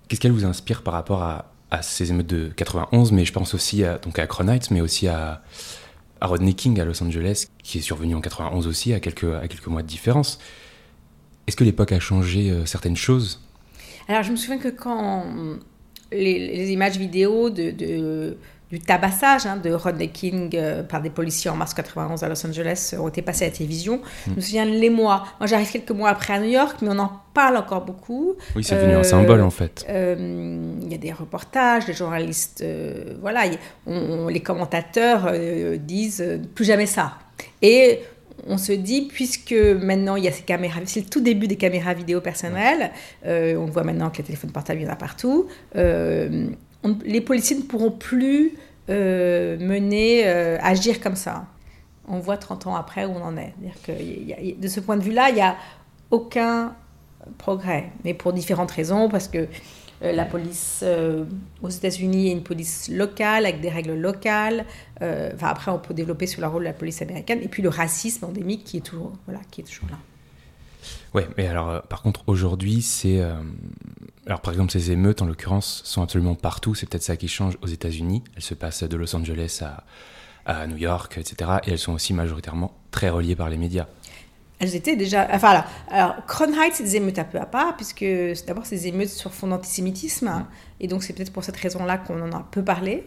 Qu'est-ce 0.08 0.20
qu'elle 0.20 0.32
vous 0.32 0.44
inspire 0.44 0.82
par 0.82 0.94
rapport 0.94 1.22
à, 1.22 1.46
ces 1.82 2.10
émeutes 2.10 2.26
de 2.26 2.48
91, 2.56 3.12
mais 3.12 3.24
je 3.24 3.32
pense 3.32 3.54
aussi 3.54 3.84
à, 3.84 3.98
donc 3.98 4.18
à 4.18 4.26
mais 4.72 4.80
aussi 4.80 5.06
à, 5.06 5.42
Rodney 6.20 6.54
King 6.54 6.80
à 6.80 6.84
Los 6.84 7.00
Angeles, 7.02 7.46
qui 7.62 7.78
est 7.78 7.82
survenu 7.82 8.16
en 8.16 8.20
91 8.20 8.66
aussi, 8.66 8.92
à 8.92 8.98
quelques, 8.98 9.22
à 9.22 9.46
quelques 9.46 9.68
mois 9.68 9.82
de 9.82 9.86
différence. 9.86 10.40
Est-ce 11.46 11.56
que 11.56 11.62
l'époque 11.62 11.92
a 11.92 12.00
changé 12.00 12.52
certaines 12.66 12.96
choses? 12.96 13.40
Alors, 14.08 14.24
je 14.24 14.32
me 14.32 14.36
souviens 14.36 14.58
que 14.58 14.68
quand 14.68 15.24
les, 16.12 16.72
images 16.72 16.96
vidéo 16.96 17.50
de, 17.50 18.36
du 18.70 18.78
tabassage 18.78 19.46
hein, 19.46 19.56
de 19.56 19.72
Rodney 19.72 20.08
King 20.08 20.50
euh, 20.54 20.82
par 20.82 21.02
des 21.02 21.10
policiers 21.10 21.50
en 21.50 21.56
mars 21.56 21.74
91 21.74 22.22
à 22.22 22.28
Los 22.28 22.46
Angeles 22.46 22.94
ont 22.98 23.08
été 23.08 23.20
passés 23.20 23.44
à 23.44 23.48
la 23.48 23.54
télévision. 23.54 24.00
Je 24.26 24.30
me 24.30 24.36
hmm. 24.36 24.40
souviens 24.40 24.64
les 24.64 24.90
mois. 24.90 25.24
Moi, 25.40 25.46
j'arrive 25.46 25.70
quelques 25.70 25.90
mois 25.90 26.10
après 26.10 26.34
à 26.34 26.38
New 26.38 26.50
York, 26.50 26.76
mais 26.82 26.88
on 26.90 26.98
en 26.98 27.10
parle 27.34 27.56
encore 27.56 27.84
beaucoup. 27.84 28.34
Oui, 28.54 28.62
c'est 28.62 28.76
devenu 28.76 28.94
un 28.94 29.02
symbole 29.02 29.40
en 29.40 29.50
fait. 29.50 29.84
Euh, 29.88 30.74
il 30.82 30.90
y 30.90 30.94
a 30.94 30.98
des 30.98 31.12
reportages, 31.12 31.86
des 31.86 31.94
journalistes, 31.94 32.62
euh, 32.62 33.14
voilà, 33.20 33.42
les 33.86 34.40
commentateurs 34.40 35.32
disent 35.78 36.40
plus 36.54 36.64
jamais 36.64 36.86
ça. 36.86 37.14
Et 37.62 38.00
on 38.46 38.58
se 38.58 38.72
dit, 38.72 39.02
puisque 39.02 39.52
maintenant 39.52 40.16
il 40.16 40.24
y 40.24 40.28
a 40.28 40.32
ces 40.32 40.42
caméras, 40.42 40.80
c'est 40.86 41.00
le 41.00 41.06
tout 41.06 41.20
début 41.20 41.48
des 41.48 41.56
caméras 41.56 41.94
vidéo 41.94 42.20
personnelles, 42.20 42.90
euh, 43.26 43.56
on 43.56 43.66
voit 43.66 43.84
maintenant 43.84 44.10
que 44.10 44.18
les 44.18 44.24
téléphones 44.24 44.52
portables, 44.52 44.80
il 44.80 44.84
y 44.84 44.88
en 44.88 44.92
a 44.92 44.96
partout, 44.96 45.48
euh, 45.76 46.48
les 47.04 47.20
policiers 47.20 47.56
ne 47.56 47.62
pourront 47.62 47.90
plus 47.90 48.54
euh, 48.88 49.58
mener, 49.58 50.24
agir 50.26 51.00
comme 51.00 51.16
ça. 51.16 51.46
On 52.08 52.18
voit 52.18 52.38
30 52.38 52.66
ans 52.66 52.74
après 52.74 53.04
où 53.04 53.10
on 53.10 53.22
en 53.22 53.36
est. 53.36 53.54
Que 53.84 53.92
de 54.60 54.68
ce 54.68 54.80
point 54.80 54.96
de 54.96 55.02
vue-là, 55.02 55.28
il 55.28 55.36
n'y 55.36 55.42
a 55.42 55.56
aucun 56.10 56.74
progrès, 57.38 57.90
mais 58.04 58.14
pour 58.14 58.32
différentes 58.32 58.70
raisons, 58.70 59.08
parce 59.08 59.28
que 59.28 59.46
euh, 60.02 60.12
la 60.12 60.24
police 60.24 60.80
euh, 60.82 61.24
aux 61.62 61.68
États-Unis 61.68 62.28
est 62.28 62.32
une 62.32 62.42
police 62.42 62.88
locale 62.88 63.44
avec 63.44 63.60
des 63.60 63.68
règles 63.68 63.94
locales. 63.94 64.64
Euh, 65.02 65.30
enfin, 65.34 65.48
après, 65.48 65.70
on 65.70 65.78
peut 65.78 65.94
développer 65.94 66.26
sur 66.26 66.40
le 66.40 66.46
rôle 66.46 66.62
de 66.62 66.68
la 66.68 66.72
police 66.72 67.02
américaine. 67.02 67.40
Et 67.42 67.48
puis 67.48 67.62
le 67.62 67.68
racisme 67.68 68.24
endémique 68.24 68.64
qui 68.64 68.78
est 68.78 68.82
toujours, 68.82 69.12
voilà, 69.26 69.40
qui 69.50 69.60
est 69.60 69.64
toujours 69.64 69.88
là. 69.90 69.98
Ouais, 71.12 71.28
mais 71.36 71.46
alors, 71.46 71.82
par 71.82 72.02
contre, 72.02 72.22
aujourd'hui, 72.28 72.82
c'est. 72.82 73.20
alors, 74.26 74.40
par 74.40 74.52
exemple, 74.52 74.70
ces 74.70 74.92
émeutes, 74.92 75.20
en 75.20 75.26
l'occurrence, 75.26 75.82
sont 75.84 76.02
absolument 76.02 76.36
partout. 76.36 76.74
C'est 76.74 76.88
peut-être 76.88 77.02
ça 77.02 77.16
qui 77.16 77.28
change 77.28 77.58
aux 77.62 77.66
États-Unis. 77.66 78.22
Elles 78.36 78.42
se 78.42 78.54
passent 78.54 78.84
de 78.84 78.96
Los 78.96 79.14
Angeles 79.14 79.60
à, 79.62 79.84
à 80.46 80.66
New 80.66 80.76
York, 80.76 81.18
etc. 81.18 81.50
Et 81.66 81.72
elles 81.72 81.78
sont 81.78 81.92
aussi 81.92 82.14
majoritairement 82.14 82.72
très 82.90 83.10
reliées 83.10 83.36
par 83.36 83.50
les 83.50 83.58
médias 83.58 83.86
elles 84.60 84.76
étaient 84.76 84.94
déjà. 84.94 85.26
Enfin, 85.32 85.64
alors, 85.88 86.16
Kronheit, 86.26 86.70
c'est 86.74 86.84
des 86.84 86.96
émeutes 86.96 87.18
un 87.18 87.24
peu 87.24 87.38
à 87.38 87.46
part, 87.46 87.76
puisque 87.76 88.04
d'abord, 88.46 88.66
c'est 88.66 88.76
des 88.76 88.88
émeutes 88.88 89.08
sur 89.08 89.32
fond 89.32 89.48
d'antisémitisme. 89.48 90.46
et 90.78 90.86
donc, 90.86 91.02
c'est 91.02 91.14
peut-être 91.14 91.32
pour 91.32 91.42
cette 91.42 91.56
raison-là 91.56 91.98
qu'on 91.98 92.20
en 92.20 92.30
a 92.32 92.46
peu 92.50 92.62
parlé. 92.62 93.04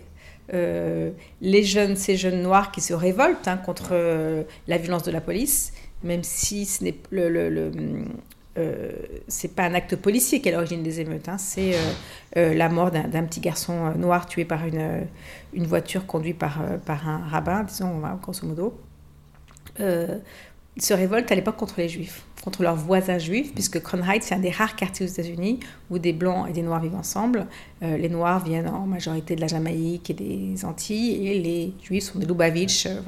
Euh, 0.53 1.11
les 1.41 1.63
jeunes, 1.63 1.95
ces 1.95 2.17
jeunes 2.17 2.41
noirs 2.41 2.71
qui 2.71 2.81
se 2.81 2.93
révoltent 2.93 3.47
hein, 3.47 3.57
contre 3.57 3.89
euh, 3.91 4.43
la 4.67 4.77
violence 4.77 5.03
de 5.03 5.11
la 5.11 5.21
police, 5.21 5.71
même 6.03 6.23
si 6.23 6.65
ce 6.65 6.83
n'est 6.83 6.95
le, 7.11 7.29
le, 7.29 7.71
euh, 8.57 8.91
c'est 9.29 9.55
pas 9.55 9.63
un 9.63 9.73
acte 9.73 9.95
policier 9.95 10.41
qui 10.41 10.49
est 10.49 10.51
l'origine 10.51 10.83
des 10.83 10.99
émeutes, 10.99 11.29
hein, 11.29 11.37
c'est 11.37 11.75
la 12.35 12.67
mort 12.67 12.91
d'un 12.91 13.23
petit 13.23 13.39
garçon 13.39 13.93
noir 13.95 14.25
tué 14.25 14.43
par 14.43 14.65
une, 14.65 15.07
une 15.53 15.65
voiture 15.65 16.05
conduite 16.05 16.37
par, 16.37 16.59
par 16.85 17.07
un 17.07 17.19
rabbin, 17.19 17.63
disons, 17.63 18.01
grosso 18.21 18.45
modo 18.45 18.77
se 20.77 20.93
révoltent 20.93 21.31
à 21.31 21.35
l'époque 21.35 21.55
contre 21.55 21.75
les 21.77 21.89
juifs, 21.89 22.25
contre 22.43 22.63
leurs 22.63 22.75
voisins 22.75 23.19
juifs, 23.19 23.53
puisque 23.53 23.81
Crown 23.81 24.03
Heights, 24.03 24.23
c'est 24.23 24.35
un 24.35 24.39
des 24.39 24.49
rares 24.49 24.75
quartiers 24.75 25.05
aux 25.05 25.09
États-Unis 25.09 25.59
où 25.89 25.99
des 25.99 26.13
blancs 26.13 26.49
et 26.49 26.53
des 26.53 26.63
noirs 26.63 26.81
vivent 26.81 26.95
ensemble. 26.95 27.45
Euh, 27.83 27.97
les 27.97 28.09
noirs 28.09 28.43
viennent 28.43 28.67
en 28.67 28.87
majorité 28.87 29.35
de 29.35 29.41
la 29.41 29.47
Jamaïque 29.47 30.09
et 30.09 30.13
des 30.13 30.65
Antilles, 30.65 31.27
et 31.27 31.39
les 31.39 31.73
juifs 31.83 32.05
sont 32.05 32.19
des 32.19 32.25
Lubavitch. 32.25 32.87
Euh, 32.87 33.01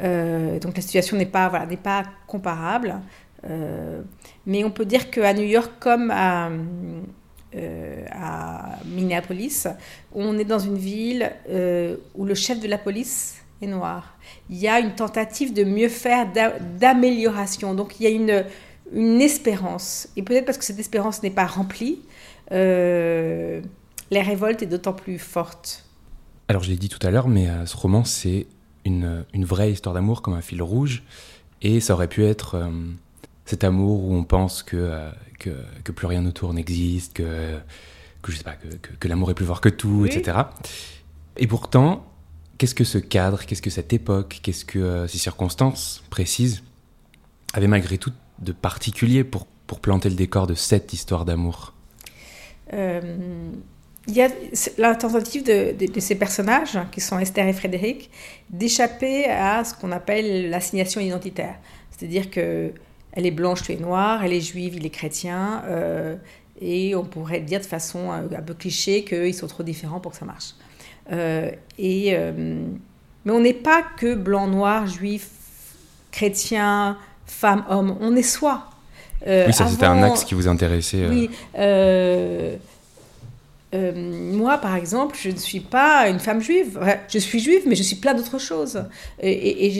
euh, 0.00 0.58
donc 0.58 0.76
la 0.76 0.82
situation 0.82 1.16
n'est 1.16 1.26
pas, 1.26 1.48
voilà, 1.48 1.66
pas 1.76 2.04
comparable. 2.26 2.96
mais 4.46 4.64
on 4.64 4.70
peut 4.70 4.84
dire 4.84 5.10
qu'à 5.10 5.34
New 5.34 5.44
York, 5.44 5.72
comme 5.78 6.10
à 6.10 6.48
Minneapolis, 8.86 9.68
on 10.14 10.36
est 10.38 10.44
dans 10.44 10.58
une 10.58 10.78
ville 10.78 11.30
où 12.16 12.24
le 12.24 12.34
chef 12.34 12.58
de 12.58 12.66
la 12.66 12.78
police 12.78 13.41
noir. 13.66 14.16
Il 14.50 14.56
y 14.56 14.68
a 14.68 14.80
une 14.80 14.94
tentative 14.94 15.52
de 15.52 15.64
mieux 15.64 15.88
faire, 15.88 16.26
d'amélioration. 16.78 17.74
Donc 17.74 18.00
il 18.00 18.04
y 18.04 18.06
a 18.06 18.10
une, 18.10 18.44
une 18.92 19.20
espérance. 19.20 20.08
Et 20.16 20.22
peut-être 20.22 20.44
parce 20.44 20.58
que 20.58 20.64
cette 20.64 20.78
espérance 20.78 21.22
n'est 21.22 21.30
pas 21.30 21.46
remplie, 21.46 22.00
euh, 22.52 23.60
la 24.10 24.22
révolte 24.22 24.62
est 24.62 24.66
d'autant 24.66 24.92
plus 24.92 25.18
forte. 25.18 25.84
Alors 26.48 26.62
je 26.62 26.70
l'ai 26.70 26.76
dit 26.76 26.88
tout 26.88 27.04
à 27.06 27.10
l'heure, 27.10 27.28
mais 27.28 27.48
euh, 27.48 27.66
ce 27.66 27.76
roman, 27.76 28.04
c'est 28.04 28.46
une, 28.84 29.24
une, 29.32 29.44
vraie 29.44 29.72
histoire 29.72 29.94
d'amour 29.94 30.22
comme 30.22 30.34
un 30.34 30.42
fil 30.42 30.62
rouge. 30.62 31.02
Et 31.62 31.80
ça 31.80 31.94
aurait 31.94 32.08
pu 32.08 32.24
être 32.24 32.56
euh, 32.56 32.68
cet 33.46 33.64
amour 33.64 34.04
où 34.04 34.14
on 34.14 34.24
pense 34.24 34.62
que, 34.62 35.08
que, 35.38 35.50
que, 35.84 35.92
plus 35.92 36.06
rien 36.06 36.26
autour 36.26 36.52
n'existe, 36.52 37.14
que, 37.14 37.58
que, 38.20 38.32
je 38.32 38.38
sais 38.38 38.44
pas, 38.44 38.56
que, 38.56 38.96
que, 38.96 39.08
l'amour 39.08 39.30
est 39.30 39.34
plus 39.34 39.46
fort 39.46 39.60
que 39.60 39.68
tout, 39.68 40.04
etc. 40.04 40.38
Et 41.36 41.46
pourtant, 41.46 42.04
qu'est-ce 42.62 42.76
que 42.76 42.84
ce 42.84 42.98
cadre, 42.98 43.44
qu'est-ce 43.44 43.60
que 43.60 43.70
cette 43.70 43.92
époque, 43.92 44.38
qu'est-ce 44.40 44.64
que 44.64 44.78
euh, 44.78 45.08
ces 45.08 45.18
circonstances 45.18 46.04
précises 46.10 46.62
avaient 47.54 47.66
malgré 47.66 47.98
tout 47.98 48.12
de 48.38 48.52
particulier 48.52 49.24
pour, 49.24 49.46
pour 49.66 49.80
planter 49.80 50.08
le 50.08 50.14
décor 50.14 50.46
de 50.46 50.54
cette 50.54 50.92
histoire 50.92 51.24
d'amour? 51.24 51.74
Euh, 52.72 53.00
Il 54.06 54.14
y 54.14 54.22
a 54.22 54.28
la 54.78 54.94
tentative 54.94 55.42
de, 55.42 55.74
ces 55.98 56.14
personnages, 56.14 56.78
qui 56.92 57.00
sont 57.00 57.18
Esther 57.18 57.48
et 57.48 57.52
Frédéric, 57.52 58.10
d'échapper 58.48 59.24
à 59.24 59.64
ce 59.64 59.74
qu'on 59.74 59.90
appelle 59.90 60.48
l'assignation 60.48 61.00
identitaire. 61.00 61.56
C'est-à-dire 61.90 62.30
que 62.30 62.72
elle 63.10 63.26
est 63.26 63.32
blanche, 63.32 63.64
tu 63.64 63.72
es 63.72 63.76
noire, 63.76 64.22
elle 64.22 64.34
est 64.34 64.40
juive, 64.40 64.76
il 64.76 64.86
est 64.86 64.90
chrétien, 64.90 65.64
euh, 65.66 66.14
et 66.60 66.94
on 66.94 67.02
pourrait 67.04 67.40
dire 67.40 67.58
de 67.58 67.66
façon 67.66 68.12
un 68.12 68.42
peu 68.42 68.54
cliché 68.54 69.02
qu'ils 69.02 69.34
sont 69.34 69.48
trop 69.48 69.64
différents 69.64 69.98
pour 69.98 70.12
que 70.12 70.18
ça 70.18 70.24
marche. 70.24 70.54
Et, 71.10 72.16
mais 73.24 73.32
on 73.32 73.40
n'est 73.40 73.52
pas 73.52 73.82
que 73.96 74.14
blanc, 74.14 74.46
noir, 74.46 74.86
juif, 74.86 75.28
chrétien, 76.10 76.96
femme, 77.26 77.64
homme. 77.68 77.96
On 78.00 78.14
est 78.16 78.22
soi. 78.22 78.64
oui, 79.26 79.52
ça 79.52 79.66
c'était 79.66 79.86
un 79.86 80.02
axe 80.02 80.24
qui 80.24 80.34
vous 80.34 80.48
intéressait. 80.48 81.06
Oui. 81.08 81.30
Euh, 83.74 83.92
moi, 83.94 84.58
par 84.58 84.76
exemple, 84.76 85.16
je 85.18 85.30
ne 85.30 85.36
suis 85.36 85.60
pas 85.60 86.08
une 86.08 86.18
femme 86.18 86.42
juive. 86.42 86.78
Je 87.08 87.18
suis 87.18 87.40
juive, 87.40 87.62
mais 87.66 87.74
je 87.74 87.82
suis 87.82 87.96
plein 87.96 88.12
d'autres 88.12 88.38
choses. 88.38 88.84
Et, 89.22 89.70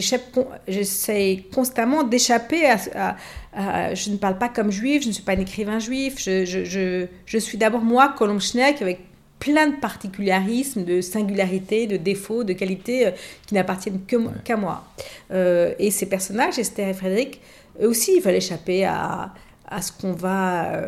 j'essaie 0.67 1.45
constamment 1.55 2.03
d'échapper 2.03 2.65
à, 2.67 3.95
Je 3.95 4.11
ne 4.11 4.17
parle 4.17 4.39
pas 4.39 4.49
comme 4.49 4.71
juive, 4.71 5.03
je 5.03 5.09
ne 5.09 5.13
suis 5.13 5.23
pas 5.23 5.33
un 5.33 5.41
écrivain 5.41 5.79
juif. 5.79 6.17
Je, 6.19 6.45
je, 6.47 7.07
je, 7.27 7.39
suis 7.39 7.59
d'abord 7.59 7.83
moi, 7.83 8.15
Colomb 8.17 8.41
Schneck, 8.41 8.81
avec 8.81 9.01
plein 9.43 9.67
de 9.67 9.77
particularismes, 9.77 10.85
de 10.85 11.01
singularités, 11.01 11.89
de 11.89 11.97
défauts, 11.97 12.45
de 12.45 12.53
qualités 12.53 13.07
euh, 13.07 13.11
qui 13.47 13.55
n'appartiennent 13.55 14.01
qu'à 14.45 14.57
moi. 14.57 14.85
Euh, 15.33 15.75
et 15.81 15.91
ces 15.91 16.07
personnages, 16.07 16.61
Esther 16.61 16.89
et 16.89 16.95
Frédéric, 16.95 17.41
eux 17.83 17.89
aussi, 17.89 18.15
ils 18.17 18.23
veulent 18.23 18.37
échapper 18.37 18.85
à, 18.85 19.35
à 19.67 19.83
ce 19.83 19.91
qu'on 19.91 20.13
va... 20.13 20.81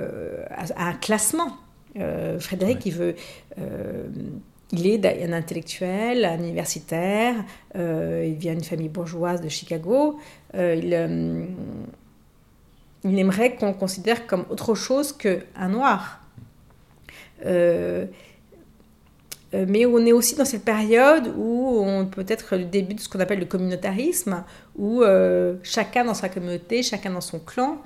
à 0.76 0.86
un 0.86 0.92
classement. 0.94 1.56
Euh, 1.98 2.38
Frédéric, 2.38 2.86
il 2.86 2.92
veut. 2.92 3.14
Euh, 3.58 4.06
il 4.72 4.86
est 4.88 5.24
un 5.24 5.32
intellectuel, 5.32 6.24
un 6.24 6.38
universitaire, 6.38 7.36
euh, 7.76 8.24
il 8.26 8.34
vient 8.34 8.54
d'une 8.54 8.64
famille 8.64 8.88
bourgeoise 8.88 9.40
de 9.40 9.48
Chicago. 9.48 10.18
il, 10.52 11.46
il, 13.04 13.18
aimerait 13.18 13.54
qu'on 13.54 13.68
le 13.68 13.74
considère 13.74 14.26
comme 14.26 14.44
autre 14.50 14.74
chose 14.74 15.12
qu'un 15.12 15.68
noir. 15.68 16.20
Mais 19.68 19.86
on 19.86 20.04
est 20.04 20.12
aussi 20.12 20.34
dans 20.34 20.44
cette 20.44 20.64
période 20.64 21.32
où 21.36 21.80
on 21.84 22.06
peut 22.06 22.24
être 22.28 22.56
le 22.56 22.64
début 22.64 22.94
de 22.94 23.00
ce 23.00 23.08
qu'on 23.08 23.20
appelle 23.20 23.38
le 23.38 23.46
communautarisme, 23.46 24.44
où 24.76 25.02
chacun 25.62 26.04
dans 26.04 26.14
sa 26.14 26.28
communauté, 26.28 26.82
chacun 26.82 27.10
dans 27.10 27.20
son 27.20 27.38
clan 27.38 27.78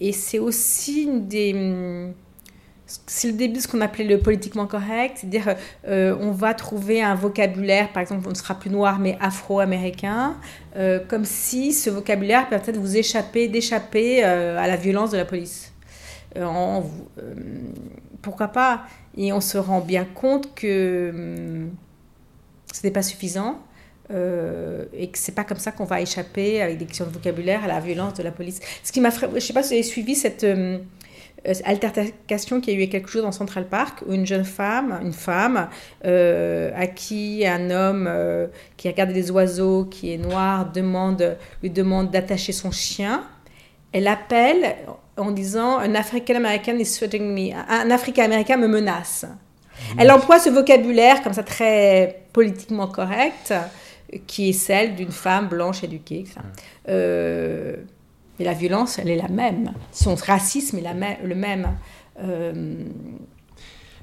et 0.00 0.12
c'est 0.12 0.38
aussi 0.38 1.08
des 1.20 2.12
c'est 3.06 3.28
le 3.28 3.34
début 3.34 3.56
de 3.56 3.62
ce 3.62 3.68
qu'on 3.68 3.80
appelait 3.80 4.04
le 4.04 4.18
politiquement 4.18 4.66
correct, 4.66 5.18
c'est-à-dire 5.20 5.56
euh, 5.88 6.16
on 6.20 6.30
va 6.30 6.54
trouver 6.54 7.02
un 7.02 7.16
vocabulaire, 7.16 7.92
par 7.92 8.00
exemple, 8.00 8.24
on 8.26 8.30
ne 8.30 8.36
sera 8.36 8.54
plus 8.54 8.70
noir 8.70 9.00
mais 9.00 9.18
afro-américain, 9.20 10.36
euh, 10.76 11.00
comme 11.08 11.24
si 11.24 11.72
ce 11.72 11.90
vocabulaire 11.90 12.48
peut 12.48 12.56
peut-être 12.58 12.78
vous 12.78 12.96
échapper, 12.96 13.48
d'échapper 13.48 14.24
euh, 14.24 14.56
à 14.58 14.68
la 14.68 14.76
violence 14.76 15.10
de 15.10 15.16
la 15.16 15.24
police. 15.24 15.72
En, 16.40 16.84
pourquoi 18.22 18.48
pas 18.48 18.82
Et 19.16 19.32
on 19.32 19.40
se 19.40 19.58
rend 19.58 19.80
bien 19.80 20.04
compte 20.04 20.54
que 20.54 21.10
hum, 21.14 21.70
ce 22.72 22.86
n'est 22.86 22.92
pas 22.92 23.02
suffisant 23.02 23.58
euh, 24.12 24.84
et 24.92 25.08
que 25.08 25.18
c'est 25.18 25.34
pas 25.34 25.44
comme 25.44 25.58
ça 25.58 25.72
qu'on 25.72 25.84
va 25.84 26.00
échapper 26.00 26.62
avec 26.62 26.78
des 26.78 26.86
questions 26.86 27.06
de 27.06 27.10
vocabulaire 27.10 27.64
à 27.64 27.66
la 27.66 27.80
violence 27.80 28.14
de 28.14 28.22
la 28.22 28.30
police. 28.30 28.60
Ce 28.84 28.92
qui 28.92 29.00
m'a, 29.00 29.10
je 29.10 29.40
sais 29.40 29.52
pas 29.52 29.62
si 29.62 29.68
vous 29.68 29.74
avez 29.74 29.82
suivi 29.82 30.14
cette 30.14 30.44
euh, 30.44 30.78
altercation 31.64 32.60
qui 32.60 32.70
a 32.70 32.74
eu 32.74 32.82
il 32.82 32.88
quelques 32.88 33.08
jours 33.08 33.22
dans 33.22 33.32
Central 33.32 33.66
Park 33.66 34.04
où 34.06 34.12
une 34.12 34.26
jeune 34.26 34.44
femme, 34.44 35.00
une 35.02 35.12
femme 35.12 35.68
euh, 36.04 36.70
à 36.76 36.86
qui 36.86 37.46
un 37.46 37.70
homme 37.70 38.10
qui 38.76 38.88
a 38.88 38.92
regardé 38.92 39.14
les 39.14 39.30
oiseaux, 39.30 39.84
qui 39.84 40.12
est 40.12 40.18
noir, 40.18 40.70
demande, 40.70 41.36
lui 41.62 41.70
demande 41.70 42.10
d'attacher 42.10 42.52
son 42.52 42.70
chien. 42.70 43.24
Elle 43.96 44.08
appelle 44.08 44.76
en 45.16 45.30
disant 45.30 45.78
un 45.78 45.94
African 45.94 46.34
American 46.34 46.76
is 46.76 46.94
threatening 46.96 47.32
me, 47.32 47.54
un 47.54 47.90
Africain 47.90 48.24
américain 48.24 48.58
me 48.58 48.68
menace. 48.68 49.24
Elle 49.96 50.10
emploie 50.10 50.38
ce 50.38 50.50
vocabulaire 50.50 51.22
comme 51.22 51.32
ça 51.32 51.42
très 51.42 52.24
politiquement 52.34 52.88
correct 52.88 53.54
qui 54.26 54.50
est 54.50 54.52
celle 54.52 54.96
d'une 54.96 55.12
femme 55.12 55.48
blanche 55.48 55.82
éduquée. 55.82 56.24
Euh, 56.90 57.76
et 58.38 58.44
la 58.44 58.52
violence, 58.52 58.98
elle 58.98 59.08
est 59.08 59.16
la 59.16 59.28
même. 59.28 59.72
Son 59.92 60.14
racisme 60.14 60.76
est 60.76 60.82
la 60.82 60.92
le 60.92 61.34
même. 61.34 61.78
Euh, 62.22 62.84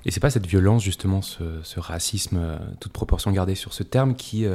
et 0.05 0.11
c'est 0.11 0.19
pas 0.19 0.31
cette 0.31 0.47
violence, 0.47 0.83
justement, 0.83 1.21
ce, 1.21 1.79
racisme, 1.79 2.37
euh, 2.41 2.57
toute 2.79 2.91
proportion 2.91 3.31
gardée 3.31 3.53
sur 3.53 3.73
ce 3.73 3.83
terme, 3.83 4.15
qui, 4.15 4.47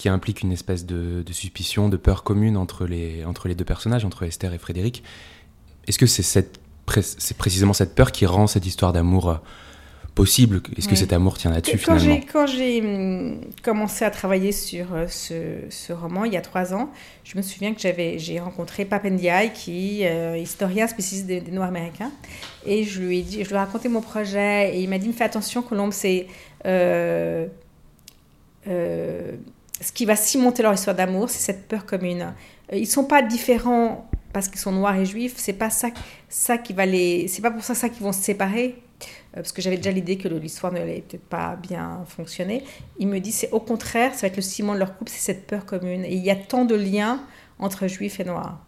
qui 0.00 0.08
implique 0.08 0.40
une 0.40 0.50
espèce 0.50 0.86
de, 0.86 1.22
suspicion, 1.30 1.90
de 1.90 1.98
peur 1.98 2.22
commune 2.22 2.56
entre 2.56 2.86
les, 2.86 3.22
entre 3.26 3.48
les 3.48 3.54
deux 3.54 3.66
personnages, 3.66 4.06
entre 4.06 4.22
Esther 4.22 4.54
et 4.54 4.58
Frédéric. 4.58 5.04
Est-ce 5.86 5.98
que 5.98 6.06
c'est 6.06 6.22
cette, 6.22 6.58
c'est 7.02 7.36
précisément 7.36 7.74
cette 7.74 7.94
peur 7.94 8.10
qui 8.10 8.24
rend 8.24 8.46
cette 8.46 8.64
histoire 8.64 8.94
d'amour 8.94 9.40
possible? 10.14 10.62
Est-ce 10.78 10.88
que 10.88 10.96
cet 10.96 11.12
amour 11.12 11.36
tient 11.36 11.50
là-dessus 11.50 11.76
finalement? 11.76 12.18
Quand 12.32 12.46
j'ai 12.46 12.80
hum, 12.80 13.42
commencé 13.62 14.06
à 14.06 14.10
travailler 14.10 14.52
sur 14.52 14.86
euh, 14.94 15.06
ce, 15.06 15.92
roman 15.92 16.24
il 16.24 16.32
y 16.32 16.38
a 16.38 16.40
trois 16.40 16.72
ans, 16.72 16.88
je 17.22 17.36
me 17.36 17.42
souviens 17.42 17.74
que 17.74 17.80
j'avais 17.82 18.18
j'ai 18.18 18.40
rencontré 18.40 18.86
Papendiaï, 18.86 19.52
qui 19.52 20.00
est 20.00 20.10
euh, 20.10 20.38
historien 20.38 20.86
spécialiste 20.86 21.26
des, 21.26 21.42
Noirs 21.42 21.68
américains, 21.68 22.10
et 22.64 22.84
je 22.84 23.02
lui 23.02 23.18
ai 23.18 23.22
dit, 23.22 23.44
je 23.44 23.48
lui 23.50 23.54
ai 23.54 23.58
raconté 23.58 23.90
mon 23.90 24.00
projet, 24.00 24.74
et 24.74 24.80
il 24.80 24.88
m'a 24.88 24.96
dit, 24.96 25.12
fais 25.12 25.24
attention, 25.24 25.60
Colombe, 25.60 25.92
c'est 25.92 26.26
euh, 26.64 27.48
ce 29.80 29.92
qui 29.92 30.04
va 30.04 30.16
cimenter 30.16 30.62
leur 30.62 30.74
histoire 30.74 30.96
d'amour, 30.96 31.30
c'est 31.30 31.38
cette 31.38 31.68
peur 31.68 31.86
commune. 31.86 32.34
Ils 32.72 32.86
sont 32.86 33.04
pas 33.04 33.22
différents 33.22 34.08
parce 34.32 34.48
qu'ils 34.48 34.60
sont 34.60 34.72
noirs 34.72 34.96
et 34.96 35.06
juifs, 35.06 35.34
c'est 35.36 35.54
pas 35.54 35.70
ça, 35.70 35.88
ça 36.28 36.58
qui 36.58 36.72
va 36.72 36.86
les, 36.86 37.26
c'est 37.28 37.42
pas 37.42 37.50
pour 37.50 37.64
ça 37.64 37.74
ça 37.74 37.88
qu'ils 37.88 38.02
vont 38.02 38.12
se 38.12 38.22
séparer 38.22 38.76
euh, 39.06 39.36
parce 39.36 39.52
que 39.52 39.62
j'avais 39.62 39.76
déjà 39.76 39.90
l'idée 39.90 40.18
que 40.18 40.28
l'histoire 40.28 40.72
n'allait 40.72 41.02
peut-être 41.08 41.24
pas 41.24 41.56
bien 41.56 42.04
fonctionner. 42.06 42.64
Il 42.98 43.08
me 43.08 43.18
dit, 43.18 43.32
c'est 43.32 43.50
au 43.50 43.60
contraire, 43.60 44.14
ça 44.14 44.22
va 44.22 44.26
être 44.28 44.36
le 44.36 44.42
ciment 44.42 44.74
de 44.74 44.78
leur 44.78 44.96
couple, 44.96 45.10
c'est 45.10 45.32
cette 45.32 45.46
peur 45.46 45.64
commune. 45.64 46.04
Et 46.04 46.14
il 46.14 46.22
y 46.22 46.30
a 46.30 46.36
tant 46.36 46.64
de 46.64 46.74
liens 46.74 47.22
entre 47.58 47.86
juifs 47.86 48.20
et 48.20 48.24
noirs. 48.24 48.58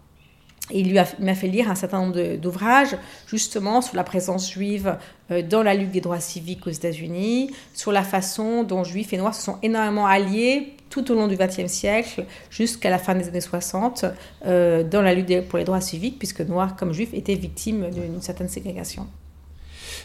Et 0.71 0.81
il 0.81 0.95
m'a 0.95 1.35
fait 1.35 1.49
lire 1.49 1.71
un 1.71 1.75
certain 1.75 2.00
nombre 2.00 2.37
d'ouvrages, 2.37 2.97
justement, 3.26 3.83
sur 3.83 3.97
la 3.97 4.04
présence 4.04 4.50
juive 4.50 4.97
euh, 5.31 5.42
dans 5.42 5.62
la 5.62 5.75
lutte 5.75 5.90
des 5.90 6.00
droits 6.00 6.21
civiques 6.21 6.66
aux 6.66 6.71
États-Unis, 6.71 7.50
sur 7.75 7.92
la 7.92 8.02
façon 8.02 8.62
dont 8.62 8.85
juifs 8.85 9.12
et 9.12 9.19
noirs 9.19 9.35
se 9.35 9.42
sont 9.42 9.59
énormément 9.62 10.07
alliés 10.07 10.75
tout 10.88 11.11
au 11.11 11.14
long 11.14 11.26
du 11.26 11.37
XXe 11.37 11.73
siècle, 11.73 12.26
jusqu'à 12.50 12.90
la 12.90 12.99
fin 12.99 13.14
des 13.14 13.26
années 13.26 13.40
60, 13.40 14.04
euh, 14.45 14.85
dans 14.85 15.00
la 15.00 15.14
lutte 15.14 15.49
pour 15.49 15.59
les 15.59 15.64
droits 15.64 15.81
civiques, 15.81 16.19
puisque 16.19 16.42
noirs 16.42 16.76
comme 16.76 16.92
juifs 16.92 17.14
étaient 17.14 17.35
victimes 17.35 17.90
d'une 17.90 18.21
certaine 18.21 18.49
ségrégation. 18.49 19.07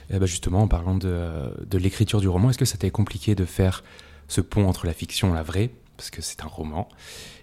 Eh 0.09 0.17
ben, 0.17 0.25
justement, 0.25 0.61
en 0.61 0.67
parlant 0.67 0.95
de, 0.95 1.77
l'écriture 1.77 2.21
du 2.21 2.29
roman, 2.29 2.49
est-ce 2.49 2.57
que 2.57 2.77
t'est 2.77 2.89
compliqué 2.89 3.35
de 3.35 3.45
faire 3.45 3.83
ce 4.29 4.41
pont 4.41 4.67
entre 4.67 4.85
la 4.85 4.93
fiction 4.93 5.31
et 5.31 5.35
la 5.35 5.43
vraie, 5.43 5.69
parce 5.97 6.09
que 6.09 6.21
c'est 6.21 6.43
un 6.43 6.47
roman, 6.47 6.87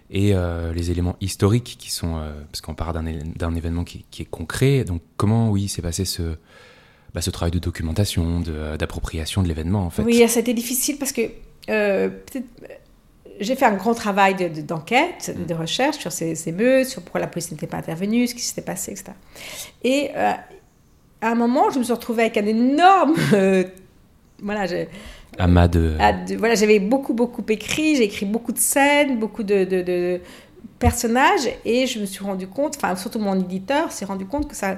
et 0.09 0.33
euh, 0.33 0.73
les 0.73 0.91
éléments 0.91 1.15
historiques 1.21 1.77
qui 1.79 1.91
sont, 1.91 2.17
euh, 2.17 2.31
parce 2.51 2.61
qu'on 2.61 2.73
parle 2.75 3.03
d'un 3.35 3.55
événement 3.55 3.83
qui, 3.83 4.05
est 4.19 4.25
concret, 4.25 4.83
donc 4.83 5.01
comment, 5.17 5.49
oui, 5.49 5.67
s'est 5.67 5.81
passé 5.81 6.05
ce, 6.05 6.37
bah, 7.13 7.21
ce 7.21 7.29
travail 7.29 7.51
de 7.51 7.59
documentation, 7.59 8.41
d'appropriation 8.79 9.43
de, 9.43 9.47
l'événement, 9.47 9.85
en 9.85 9.89
fait? 9.89 10.03
Oui, 10.03 10.27
ça 10.27 10.39
a 10.39 10.41
été 10.41 10.53
difficile 10.53 10.97
parce 10.97 11.11
que 11.11 11.21
euh, 11.69 12.09
j'ai 13.39 13.55
fait 13.55 13.65
un 13.65 13.75
grand 13.75 13.93
travail 13.93 14.35
d'enquête, 14.63 15.35
de, 15.37 15.43
de, 15.43 15.53
recherche 15.53 15.97
sur 15.97 16.11
ces, 16.11 16.35
ces 16.35 16.51
meutes, 16.51 16.87
sur 16.87 17.01
pourquoi 17.01 17.19
la 17.19 17.27
police 17.27 17.51
n'était 17.51 17.67
pas 17.67 17.77
intervenue, 17.77 18.27
ce 18.27 18.35
qui 18.35 18.41
s'était 18.41 18.61
passé, 18.61 18.91
etc. 18.91 19.11
Et 19.83 20.11
à 21.25 21.31
un 21.31 21.35
moment, 21.35 21.69
je 21.71 21.79
me 21.79 21.83
suis 21.83 21.93
retrouvée 21.93 22.23
avec 22.23 22.37
un 22.37 22.45
énorme. 22.45 23.15
Euh, 23.33 23.63
voilà, 24.43 24.65
j'ai. 24.65 24.89
Amas 25.37 25.67
de... 25.67 25.95
Voilà, 26.37 26.55
j'avais 26.55 26.79
beaucoup, 26.79 27.13
beaucoup 27.13 27.43
écrit, 27.49 27.95
j'ai 27.95 28.03
écrit 28.03 28.25
beaucoup 28.25 28.51
de 28.51 28.57
scènes, 28.57 29.19
beaucoup 29.19 29.43
de, 29.43 29.63
de, 29.63 30.21
personnages, 30.79 31.49
et 31.63 31.87
je 31.87 31.99
me 31.99 32.05
suis 32.05 32.23
rendu 32.23 32.47
compte, 32.47 32.75
enfin, 32.77 32.95
surtout 32.95 33.19
mon 33.19 33.39
éditeur 33.39 33.91
s'est 33.91 34.05
rendu 34.05 34.25
compte 34.25 34.47
que 34.47 34.55
ça. 34.55 34.77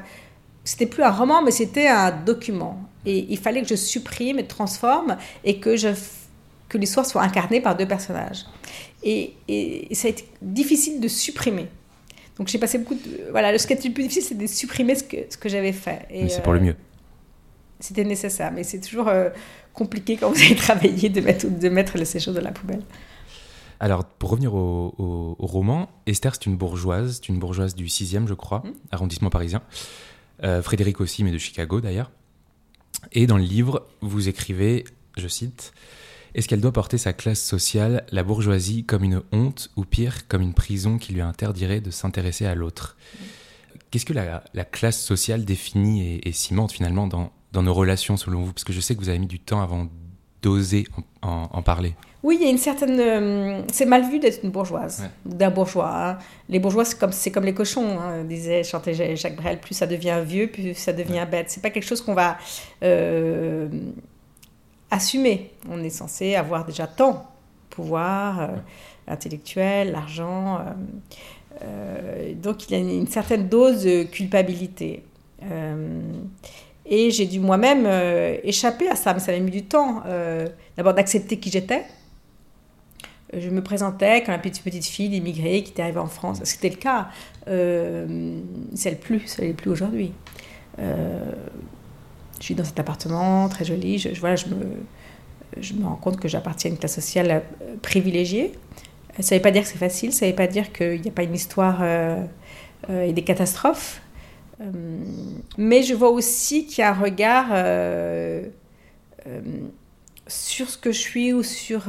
C'était 0.64 0.86
plus 0.86 1.04
un 1.04 1.12
roman, 1.12 1.42
mais 1.42 1.52
c'était 1.52 1.88
un 1.88 2.12
document. 2.12 2.78
Et 3.06 3.26
il 3.30 3.38
fallait 3.38 3.62
que 3.62 3.68
je 3.68 3.76
supprime 3.76 4.38
et 4.38 4.46
transforme, 4.46 5.18
et 5.46 5.60
que, 5.60 5.78
je, 5.78 5.90
que 6.68 6.78
l'histoire 6.78 7.06
soit 7.06 7.22
incarnée 7.22 7.62
par 7.62 7.78
deux 7.78 7.88
personnages. 7.88 8.46
Et, 9.04 9.34
et 9.48 9.96
ça 9.96 10.08
a 10.08 10.12
été 10.12 10.26
difficile 10.42 11.00
de 11.00 11.08
supprimer. 11.08 11.68
Donc 12.38 12.48
j'ai 12.48 12.60
passé 12.60 12.78
beaucoup 12.78 12.96
de... 12.96 13.32
Voilà, 13.32 13.58
ce 13.58 13.66
qui 13.66 13.74
était 13.74 13.88
le 13.88 13.94
plus 13.94 14.04
difficile, 14.04 14.24
c'est 14.24 14.38
de 14.38 14.48
supprimer 14.48 14.96
ce 14.96 15.04
que, 15.04 15.18
ce 15.30 15.38
que 15.38 15.50
j'avais 15.50 15.72
fait. 15.72 16.06
Et 16.12 16.30
c'est 16.30 16.44
pour 16.44 16.54
le 16.54 16.60
euh, 16.60 16.64
mieux. 16.64 16.76
C'était 17.80 18.04
nécessaire, 18.04 18.52
mais 18.52 18.64
c'est 18.64 18.80
toujours 18.80 19.08
euh, 19.08 19.30
compliqué 19.74 20.18
quand 20.18 20.32
vous 20.32 20.42
avez 20.42 20.56
travaillé 20.56 21.10
de 21.10 21.22
mettre, 21.22 21.48
de 21.48 21.70
mettre 21.70 22.04
ces 22.06 22.20
choses 22.20 22.36
dans 22.36 22.42
la 22.42 22.52
poubelle. 22.52 22.82
Alors, 23.80 24.06
pour 24.06 24.32
revenir 24.32 24.56
au, 24.56 25.36
roman, 25.40 25.90
Esther, 26.08 26.34
c'est 26.34 26.48
une 26.48 26.58
bourgeoise, 26.58 27.18
c'est 27.18 27.30
une 27.30 27.38
bourgeoise 27.38 27.76
du 27.76 27.86
6e, 27.86 28.28
je 28.28 28.34
crois, 28.34 28.60
mmh. 28.60 28.72
arrondissement 28.92 29.30
parisien. 29.30 29.62
Euh, 30.44 30.64
Frédéric 30.64 31.00
aussi, 31.00 31.24
mais 31.24 31.32
de 31.32 31.38
Chicago 31.38 31.80
d'ailleurs. 31.82 32.12
Et 33.12 33.28
dans 33.28 33.38
le 33.38 33.44
livre, 33.44 33.86
vous 34.02 34.28
écrivez, 34.28 34.84
je 35.16 35.28
cite, 35.28 35.74
est-ce 36.34 36.48
qu'elle 36.48 36.62
doit 36.62 36.74
porter 36.74 36.98
sa 36.98 37.14
classe 37.14 37.42
sociale, 37.42 38.06
la 38.12 38.24
bourgeoisie, 38.24 38.84
comme 38.84 39.04
une 39.04 39.22
honte 39.32 39.72
ou 39.76 39.86
pire, 39.86 40.28
comme 40.28 40.42
une 40.42 40.54
prison 40.54 40.98
qui 40.98 41.14
lui 41.14 41.22
interdirait 41.22 41.82
de 41.82 41.92
s'intéresser 41.92 42.46
à 42.46 42.56
l'autre? 42.56 42.98
Qu'est-ce 43.90 44.06
que 44.06 44.14
la, 44.14 44.44
classe 44.66 45.02
sociale 45.02 45.46
définit 45.46 46.20
et, 46.24 46.32
cimente 46.32 46.72
finalement 46.72 47.08
dans, 47.08 47.32
dans 47.52 47.64
nos 47.64 47.74
relations 47.74 48.18
selon 48.18 48.42
vous? 48.42 48.54
Parce 48.54 48.64
que 48.64 48.74
je 48.74 48.80
sais 48.80 48.96
que 48.96 49.00
vous 49.00 49.10
avez 49.10 49.20
mis 49.20 49.28
du 49.28 49.40
temps 49.40 49.62
avant 49.62 49.88
d'oser 50.42 50.88
en, 51.22 51.62
parler. 51.62 51.94
Oui, 52.24 52.38
il 52.40 52.46
y 52.46 52.48
a 52.48 52.52
une 52.52 52.58
certaine. 52.58 53.00
Euh, 53.00 53.62
c'est 53.72 53.86
mal 53.86 54.10
vu 54.10 54.20
d'être 54.20 54.44
une 54.44 54.50
bourgeoise, 54.50 55.10
d'un 55.26 55.50
bourgeois. 55.50 55.92
Hein. 55.94 56.18
Les 56.50 56.60
bourgeois, 56.60 56.86
c'est 56.86 56.98
comme, 56.98 57.12
comme 57.34 57.44
les 57.44 57.54
cochons, 57.54 58.00
hein, 58.00 58.24
disait 58.24 58.64
chantait 58.64 59.16
Jacques 59.16 59.36
Brel. 59.36 59.60
Plus 59.60 59.76
ça 59.76 59.88
devient 59.88 60.22
vieux, 60.26 60.48
plus 60.48 60.74
ça 60.74 60.94
devient 60.94 61.26
bête. 61.30 61.50
C'est 61.50 61.62
pas 61.62 61.70
quelque 61.70 61.86
chose 61.86 62.02
qu'on 62.02 62.14
va 62.14 62.38
euh, 62.84 63.68
assumer. 64.90 65.52
On 65.70 65.84
est 65.84 65.90
censé 65.90 66.36
avoir 66.36 66.66
déjà 66.66 66.88
temps, 66.88 67.30
pouvoir 67.70 68.42
euh, 68.42 68.48
intellectuel, 69.08 69.92
l'argent. 69.92 70.60
donc 72.42 72.70
il 72.70 72.72
y 72.72 72.76
a 72.76 72.80
une, 72.80 73.08
certaine 73.08 73.48
dose 73.48 73.84
de 73.84 74.04
culpabilité. 74.04 75.04
Et 76.90 77.12
j'ai 77.12 77.26
dû 77.26 77.40
moi-même 77.40 77.86
euh, 77.86 78.38
échapper 78.44 78.88
à 78.88 78.96
ça, 78.96 79.14
mais 79.14 79.20
ça 79.20 79.34
m'a 79.34 79.40
mis 79.40 79.52
du 79.52 79.64
temps. 79.64 80.02
Euh, 80.06 80.48
d'abord 80.78 80.94
d'accepter 80.94 81.38
qui 81.38 81.52
j'étais. 81.52 81.84
Je 83.34 83.50
me 83.50 83.62
présentais 83.62 84.24
comme 84.24 84.36
une 84.36 84.42
petite, 84.42 84.64
petite 84.64 84.86
fille 84.86 85.10
d'immigrés 85.10 85.64
qui 85.64 85.72
était 85.72 85.82
arrivée 85.82 86.00
en 86.00 86.08
France. 86.08 86.40
C'était 86.44 86.70
le 86.70 86.78
cas. 86.78 87.10
Euh, 87.50 88.40
c'est 88.74 88.92
le 88.92 88.98
plus, 88.98 89.28
ça 89.28 89.42
n'est 89.42 89.54
plus 89.54 89.70
aujourd'hui. 89.70 90.14
Euh, 90.80 91.34
je 92.40 92.46
suis 92.46 92.56
dans 92.56 92.64
cet 92.64 92.80
appartement 92.80 93.50
très 93.50 93.66
joli. 93.66 93.98
Je, 93.98 94.18
voilà, 94.22 94.38
je, 94.38 94.46
me, 94.46 94.56
je 95.60 95.74
me 95.74 95.84
rends 95.84 95.96
compte 95.96 96.18
que 96.18 96.30
j'appartiens 96.30 96.72
à 96.72 96.74
une 96.74 96.80
classe 96.80 96.96
sociale 96.96 97.44
privilégiée. 97.82 98.54
Ça 99.20 99.36
ne 99.36 99.40
veut 99.40 99.44
pas 99.44 99.52
dire 99.52 99.64
que 99.64 99.68
c'est 99.68 99.78
facile, 99.78 100.14
ça 100.14 100.26
ne 100.26 100.32
veut 100.32 100.36
pas 100.36 100.48
dire 100.48 100.72
qu'il 100.72 101.02
n'y 101.02 101.10
a 101.10 101.12
pas 101.12 101.24
une 101.24 101.34
histoire 101.34 101.84
et 101.84 103.12
des 103.12 103.24
catastrophes. 103.24 104.00
Euh, 104.62 104.72
mais 105.58 105.84
je 105.84 105.94
vois 105.94 106.10
aussi 106.10 106.66
qu'il 106.66 106.80
y 106.80 106.82
a 106.84 106.90
un 106.90 106.94
regard 106.94 107.48
euh, 107.52 108.44
euh, 109.28 109.42
sur 110.28 110.70
ce 110.70 110.78
que 110.78 110.92
je 110.92 111.00
suis 111.00 111.32
ou 111.32 111.44
sur 111.44 111.84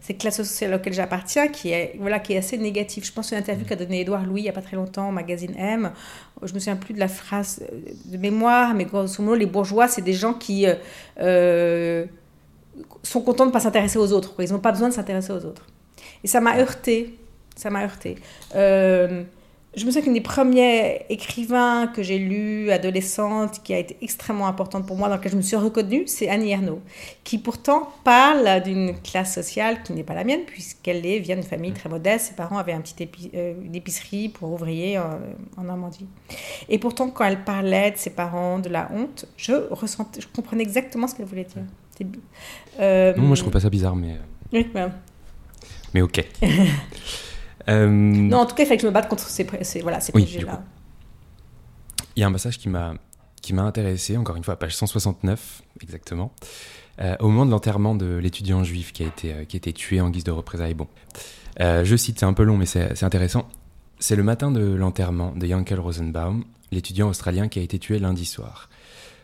cette 0.00 0.18
classe 0.18 0.36
sociale 0.36 0.74
auxquelles 0.74 0.92
j'appartiens 0.92 1.48
qui 1.48 1.70
est, 1.70 1.96
voilà, 1.98 2.18
qui 2.18 2.34
est 2.34 2.38
assez 2.38 2.58
négatif. 2.58 3.06
Je 3.06 3.12
pense 3.12 3.32
à 3.32 3.36
une 3.36 3.42
interview 3.42 3.64
qu'a 3.64 3.76
donnée 3.76 4.00
Édouard 4.00 4.26
Louis 4.26 4.42
il 4.42 4.44
n'y 4.44 4.50
a 4.50 4.52
pas 4.52 4.62
très 4.62 4.76
longtemps 4.76 5.08
au 5.08 5.12
magazine 5.12 5.54
M. 5.56 5.92
Je 6.42 6.52
me 6.52 6.58
souviens 6.58 6.76
plus 6.76 6.92
de 6.92 6.98
la 6.98 7.08
phrase 7.08 7.64
de 8.04 8.16
mémoire, 8.18 8.74
mais 8.74 8.84
grosso 8.84 9.22
modo, 9.22 9.36
les 9.36 9.46
bourgeois, 9.46 9.88
c'est 9.88 10.02
des 10.02 10.12
gens 10.12 10.34
qui 10.34 10.66
sont 13.02 13.20
contents 13.20 13.44
de 13.44 13.50
ne 13.50 13.52
pas 13.52 13.60
s'intéresser 13.60 13.98
aux 13.98 14.12
autres. 14.12 14.34
Ils 14.40 14.52
n'ont 14.52 14.58
pas 14.58 14.72
besoin 14.72 14.88
de 14.88 14.94
s'intéresser 14.94 15.32
aux 15.32 15.44
autres. 15.44 15.66
Et 16.24 16.26
ça 16.26 16.40
m'a 16.40 16.58
heurté. 16.58 17.18
Ça 17.56 17.70
m'a 17.70 17.84
heurté. 17.84 18.16
Euh, 18.54 19.22
je 19.74 19.86
me 19.86 19.90
souviens 19.90 20.02
qu'une 20.02 20.12
des 20.12 20.20
premiers 20.20 21.06
écrivains 21.08 21.86
que 21.86 22.02
j'ai 22.02 22.18
lu, 22.18 22.70
adolescente, 22.70 23.62
qui 23.62 23.72
a 23.72 23.78
été 23.78 23.96
extrêmement 24.02 24.46
importante 24.46 24.86
pour 24.86 24.96
moi, 24.96 25.08
dans 25.08 25.14
laquelle 25.14 25.32
je 25.32 25.36
me 25.38 25.42
suis 25.42 25.56
reconnue, 25.56 26.02
c'est 26.06 26.28
Annie 26.28 26.50
Ernaux, 26.50 26.82
qui 27.24 27.38
pourtant 27.38 27.88
parle 28.04 28.62
d'une 28.62 28.94
classe 29.00 29.34
sociale 29.34 29.82
qui 29.82 29.94
n'est 29.94 30.02
pas 30.02 30.12
la 30.12 30.24
mienne, 30.24 30.42
puisqu'elle 30.46 31.00
vient 31.20 31.36
d'une 31.36 31.44
famille 31.44 31.72
très 31.72 31.88
modeste. 31.88 32.26
Ses 32.26 32.34
parents 32.34 32.58
avaient 32.58 32.74
un 32.74 32.82
petit 32.82 33.08
euh, 33.34 33.54
une 33.64 33.74
épicerie 33.74 34.28
pour 34.28 34.52
ouvriers 34.52 34.98
en, 34.98 35.62
Normandie. 35.62 36.06
Et 36.68 36.78
pourtant, 36.78 37.08
quand 37.08 37.24
elle 37.24 37.42
parlait 37.42 37.92
de 37.92 37.96
ses 37.96 38.10
parents, 38.10 38.58
de 38.58 38.68
la 38.68 38.90
honte, 38.92 39.26
je, 39.38 39.52
ressentais, 39.70 40.20
je 40.20 40.26
comprenais 40.28 40.62
exactement 40.62 41.06
ce 41.06 41.14
qu'elle 41.14 41.26
voulait 41.26 41.44
dire. 41.44 41.62
Euh, 42.80 43.14
non, 43.14 43.22
moi, 43.22 43.36
je 43.36 43.40
trouve 43.40 43.52
pas 43.52 43.60
ça 43.60 43.70
bizarre, 43.70 43.96
mais... 43.96 44.18
Oui, 44.52 44.66
Mais 45.94 46.02
ok. 46.02 46.26
Euh, 47.68 47.88
non, 47.88 48.38
en 48.38 48.46
tout 48.46 48.54
cas, 48.54 48.62
il 48.62 48.66
fallait 48.66 48.76
que 48.76 48.82
je 48.82 48.86
me 48.88 48.92
batte 48.92 49.08
contre 49.08 49.28
ces, 49.28 49.44
voilà, 49.82 50.00
ces 50.00 50.12
préjugés-là. 50.12 50.62
Il 52.16 52.20
y 52.20 52.24
a 52.24 52.26
un 52.26 52.32
passage 52.32 52.58
qui 52.58 52.68
m'a 52.68 52.94
qui 53.40 53.54
m'a 53.54 53.62
intéressé, 53.62 54.16
encore 54.16 54.36
une 54.36 54.44
fois, 54.44 54.56
page 54.56 54.76
169 54.76 55.62
exactement, 55.80 56.32
euh, 57.00 57.16
au 57.18 57.26
moment 57.26 57.44
de 57.44 57.50
l'enterrement 57.50 57.96
de 57.96 58.14
l'étudiant 58.16 58.62
juif 58.62 58.92
qui 58.92 59.02
a 59.02 59.06
été 59.06 59.32
euh, 59.32 59.44
qui 59.44 59.56
a 59.56 59.58
été 59.58 59.72
tué 59.72 60.00
en 60.00 60.10
guise 60.10 60.22
de 60.22 60.30
représailles. 60.30 60.74
Bon, 60.74 60.86
je 61.58 61.96
cite, 61.96 62.20
c'est 62.20 62.26
un 62.26 62.34
peu 62.34 62.44
long, 62.44 62.56
mais 62.56 62.66
c'est 62.66 63.02
intéressant. 63.02 63.48
C'est 63.98 64.16
le 64.16 64.22
matin 64.22 64.50
de 64.50 64.74
l'enterrement 64.74 65.32
de 65.32 65.46
Yankel 65.46 65.78
Rosenbaum, 65.80 66.44
l'étudiant 66.72 67.08
australien 67.08 67.48
qui 67.48 67.58
a 67.58 67.62
été 67.62 67.78
tué 67.78 67.98
lundi 67.98 68.24
soir. 68.24 68.68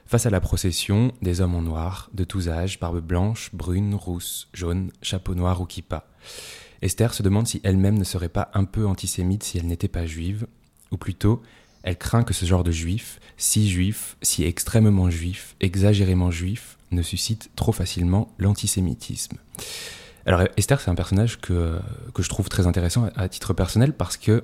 Face 0.09 0.25
à 0.25 0.31
la 0.31 0.41
procession, 0.41 1.13
des 1.21 1.43
hommes 1.43 1.55
en 1.55 1.61
noir, 1.61 2.09
de 2.15 2.25
tous 2.25 2.49
âges, 2.49 2.81
barbe 2.81 3.01
blanche, 3.01 3.51
brune, 3.53 3.95
rousse, 3.95 4.49
jaune, 4.55 4.91
chapeau 5.03 5.35
noir 5.35 5.61
ou 5.61 5.67
kippa. 5.67 6.07
Esther 6.83 7.15
se 7.15 7.23
demande 7.23 7.47
si 7.47 7.61
elle-même 7.65 7.99
ne 7.99 8.05
serait 8.05 8.29
pas 8.29 8.51
un 8.55 8.65
peu 8.65 8.87
antisémite 8.87 9.43
si 9.43 9.59
elle 9.59 9.67
n'était 9.67 9.89
pas 9.89 10.07
juive, 10.07 10.47
ou 10.91 10.97
plutôt, 10.97 11.43
elle 11.83 11.97
craint 11.97 12.23
que 12.23 12.35
ce 12.35 12.45
genre 12.45 12.65
de 12.65 12.71
juif, 12.71 13.21
si 13.37 13.69
juif, 13.69 14.17
si 14.23 14.45
extrêmement 14.45 15.11
juif, 15.11 15.57
exagérément 15.61 16.31
juif, 16.31 16.79
ne 16.91 17.03
suscite 17.03 17.51
trop 17.57 17.73
facilement 17.73 18.33
l'antisémitisme. 18.39 19.37
Alors 20.27 20.43
Esther, 20.57 20.81
c'est 20.81 20.91
un 20.91 20.95
personnage 20.95 21.41
que, 21.41 21.79
que 22.15 22.23
je 22.23 22.29
trouve 22.29 22.49
très 22.49 22.67
intéressant 22.67 23.09
à, 23.17 23.29
titre 23.29 23.55
personnel 23.55 23.93
parce 23.93 24.17
que 24.17 24.43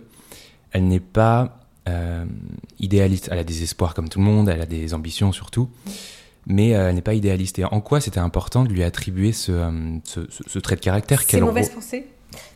elle 0.73 0.89
n'est 0.89 1.01
pas 1.01 1.61
euh, 1.89 2.25
idéaliste. 2.81 3.29
Elle 3.31 3.39
a 3.39 3.45
des 3.45 3.63
espoirs 3.63 3.95
comme 3.95 4.09
tout 4.09 4.19
le 4.19 4.25
monde, 4.25 4.49
elle 4.49 4.61
a 4.61 4.67
des 4.67 4.95
ambitions 4.95 5.31
surtout, 5.33 5.69
mais 6.47 6.75
euh, 6.75 6.89
elle 6.89 6.95
n'est 6.95 7.03
pas 7.03 7.15
idéaliste. 7.15 7.59
Et 7.59 7.65
en 7.65 7.81
quoi 7.81 8.01
c'était 8.01 8.21
important 8.21 8.65
de 8.65 8.71
lui 8.71 8.83
attribuer 8.83 9.33
ce, 9.33 9.53
euh, 9.53 9.99
ce, 10.05 10.59
trait 10.59 10.77
de 10.77 10.81
caractère 10.81 11.23
C'est 11.23 11.41
mauvaise 11.41 11.71
pensée? 11.71 12.07
c'est 12.07 12.14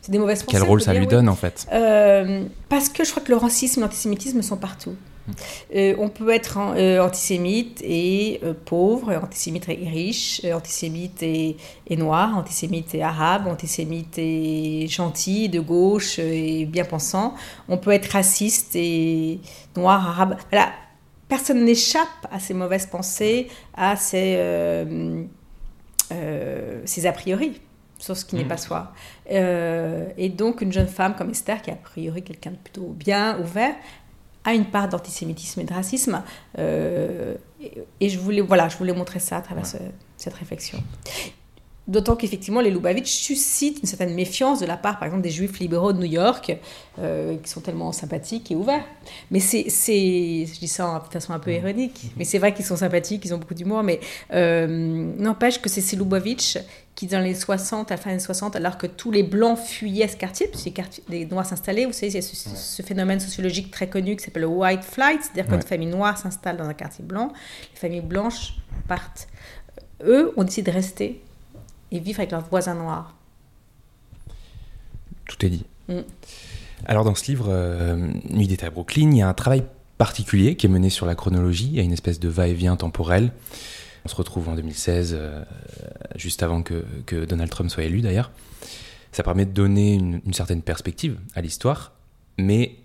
des 0.09 0.17
mauvaises 0.17 0.43
pensées. 0.43 0.57
Quel 0.57 0.67
rôle 0.67 0.81
ça 0.81 0.93
lui 0.93 1.07
donne 1.07 1.29
en 1.29 1.35
fait? 1.35 1.67
Euh, 1.71 2.43
Parce 2.67 2.89
que 2.89 3.03
je 3.03 3.11
crois 3.11 3.23
que 3.23 3.31
le 3.31 3.37
racisme 3.37 3.79
et 3.79 3.83
l'antisémitisme 3.83 4.41
sont 4.41 4.57
partout. 4.57 4.95
Hum. 5.27 5.33
Euh, 5.75 5.95
on 5.99 6.09
peut 6.09 6.31
être 6.31 6.57
euh, 6.57 6.99
antisémite 7.03 7.81
et 7.83 8.41
pauvre, 8.65 9.13
antisémite 9.23 9.69
et 9.69 9.87
riche, 9.87 10.43
antisémite 10.45 11.21
et, 11.21 11.55
noir, 11.91 12.35
antisémite 12.37 12.95
et 12.95 13.03
arabe, 13.03 13.47
antisémite 13.47 14.17
et 14.17 14.87
gentil, 14.87 15.49
de 15.49 15.59
gauche 15.59 16.17
et 16.19 16.65
bien 16.65 16.85
pensant. 16.85 17.35
On 17.67 17.77
peut 17.77 17.91
être 17.91 18.07
raciste 18.07 18.75
et 18.75 19.39
noir, 19.77 20.07
arabe. 20.07 20.37
Voilà. 20.51 20.71
Personne 21.27 21.63
n'échappe 21.63 22.25
à 22.31 22.39
ces 22.39 22.55
mauvaises 22.55 22.87
pensées, 22.87 23.49
à 23.77 23.95
ces, 23.95 24.39
ces 26.85 27.05
a 27.05 27.11
priori 27.11 27.61
sur 27.99 28.17
ce 28.17 28.25
qui 28.25 28.35
n'est 28.35 28.45
mm. 28.45 28.47
pas 28.47 28.57
soi. 28.57 28.93
Euh, 29.31 30.09
et 30.17 30.29
donc, 30.29 30.61
une 30.61 30.71
jeune 30.71 30.87
femme 30.87 31.15
comme 31.15 31.29
Esther, 31.29 31.61
qui 31.61 31.69
est 31.69 31.73
a 31.73 31.75
priori 31.75 32.23
quelqu'un 32.23 32.51
de 32.51 32.55
plutôt 32.55 32.87
bien, 32.87 33.39
ouvert, 33.39 33.75
a 34.45 34.53
une 34.53 34.65
part 34.65 34.89
d'antisémitisme 34.89 35.59
et 35.59 35.65
de 35.65 35.73
racisme. 35.73 36.23
Euh, 36.57 37.35
et, 37.99 38.09
je, 38.09 38.17
voulais, 38.17 38.41
voilà, 38.41 38.69
je 38.69 38.77
voulais 38.77 38.93
montrer 38.93 39.19
ça 39.19 39.37
à 39.37 39.41
travers 39.41 39.65
cette 39.65 40.33
réflexion. 40.33 40.81
D'autant 41.89 42.15
qu'effectivement, 42.15 42.61
les 42.61 42.69
Lubavitch 42.69 43.09
suscitent 43.09 43.79
une 43.81 43.87
certaine 43.87 44.13
méfiance 44.13 44.59
de 44.59 44.67
la 44.67 44.77
part, 44.77 44.99
par 44.99 45.07
exemple, 45.07 45.23
des 45.23 45.31
juifs 45.31 45.57
libéraux 45.57 45.91
de 45.91 45.97
New 45.97 46.05
York, 46.05 46.55
euh, 46.99 47.35
qui 47.37 47.49
sont 47.49 47.61
tellement 47.61 47.91
sympathiques 47.91 48.51
et 48.51 48.55
ouverts. 48.55 48.85
Mais 49.31 49.39
c'est, 49.39 49.63
je 49.67 50.59
dis 50.59 50.67
ça 50.67 51.03
de 51.03 51.11
façon 51.11 51.33
un 51.33 51.39
peu 51.39 51.51
ironique, 51.51 52.11
mais 52.15 52.25
c'est 52.25 52.37
vrai 52.37 52.53
qu'ils 52.53 52.65
sont 52.65 52.75
sympathiques, 52.75 53.25
ils 53.25 53.33
ont 53.33 53.39
beaucoup 53.39 53.55
d'humour, 53.55 53.81
mais 53.81 53.99
euh, 54.33 54.67
n'empêche 55.17 55.59
que 55.59 55.67
c'est 55.67 55.81
ces 55.81 55.95
Lubavitch 55.95 56.59
qui, 56.99 57.07
dans 57.07 57.21
les 57.21 57.33
60, 57.33 57.91
à 57.91 57.95
la 57.95 58.01
fin 58.01 58.11
des 58.11 58.19
60, 58.19 58.57
alors 58.57 58.77
que 58.77 58.85
tous 58.85 59.09
les 59.09 59.23
Blancs 59.23 59.57
fuyaient 59.57 60.09
ce 60.09 60.17
quartier, 60.17 60.47
puisque 60.47 60.81
les 61.07 61.25
Noirs 61.25 61.45
s'installaient, 61.45 61.85
vous 61.85 61.93
savez, 61.93 62.07
il 62.07 62.15
y 62.15 62.17
a 62.17 62.21
ce, 62.21 62.81
phénomène 62.81 63.21
sociologique 63.21 63.71
très 63.71 63.87
connu 63.87 64.17
qui 64.17 64.25
s'appelle 64.25 64.41
le 64.41 64.49
white 64.49 64.83
flight, 64.83 65.21
c'est-à-dire 65.23 65.47
qu'une 65.47 65.61
famille 65.61 65.87
noire 65.87 66.17
s'installe 66.17 66.57
dans 66.57 66.65
un 66.65 66.73
quartier 66.73 67.05
blanc, 67.05 67.31
les 67.71 67.79
familles 67.79 68.01
blanches 68.01 68.57
partent. 68.89 69.29
Eux 70.03 70.33
ont 70.35 70.43
décidé 70.43 70.71
de 70.71 70.75
rester 70.75 71.21
et 71.93 71.99
vivre 72.01 72.19
avec 72.19 72.31
leurs 72.31 72.45
voisins 72.49 72.75
noirs. 72.75 73.15
Tout 75.25 75.45
est 75.45 75.49
dit. 75.51 75.65
Mm. 75.87 75.99
Alors 76.85 77.05
dans 77.05 77.15
ce 77.15 77.25
livre, 77.27 77.45
euh, 77.47 77.95
Nuit 78.29 78.47
d'été 78.47 78.65
à 78.65 78.71
Brooklyn, 78.71 79.11
il 79.11 79.19
y 79.19 79.21
a 79.21 79.29
un 79.29 79.33
travail 79.33 79.63
particulier 79.97 80.57
qui 80.57 80.65
est 80.65 80.69
mené 80.69 80.89
sur 80.89 81.05
la 81.05 81.15
chronologie. 81.15 81.67
Il 81.67 81.75
y 81.77 81.79
a 81.79 81.83
une 81.83 81.93
espèce 81.93 82.19
de 82.19 82.27
va-et-vient 82.27 82.75
temporel. 82.75 83.31
On 84.05 84.07
se 84.07 84.15
retrouve 84.15 84.49
en 84.49 84.55
2016, 84.55 85.15
euh, 85.17 85.43
juste 86.15 86.43
avant 86.43 86.63
que, 86.63 86.83
Donald 87.25 87.49
Trump 87.49 87.69
soit 87.69 87.83
élu 87.83 88.01
d'ailleurs. 88.01 88.31
Ça 89.11 89.23
permet 89.23 89.45
de 89.45 89.51
donner 89.51 89.93
une, 89.93 90.33
certaine 90.33 90.61
perspective 90.61 91.17
à 91.35 91.41
l'histoire, 91.41 91.93
mais 92.37 92.75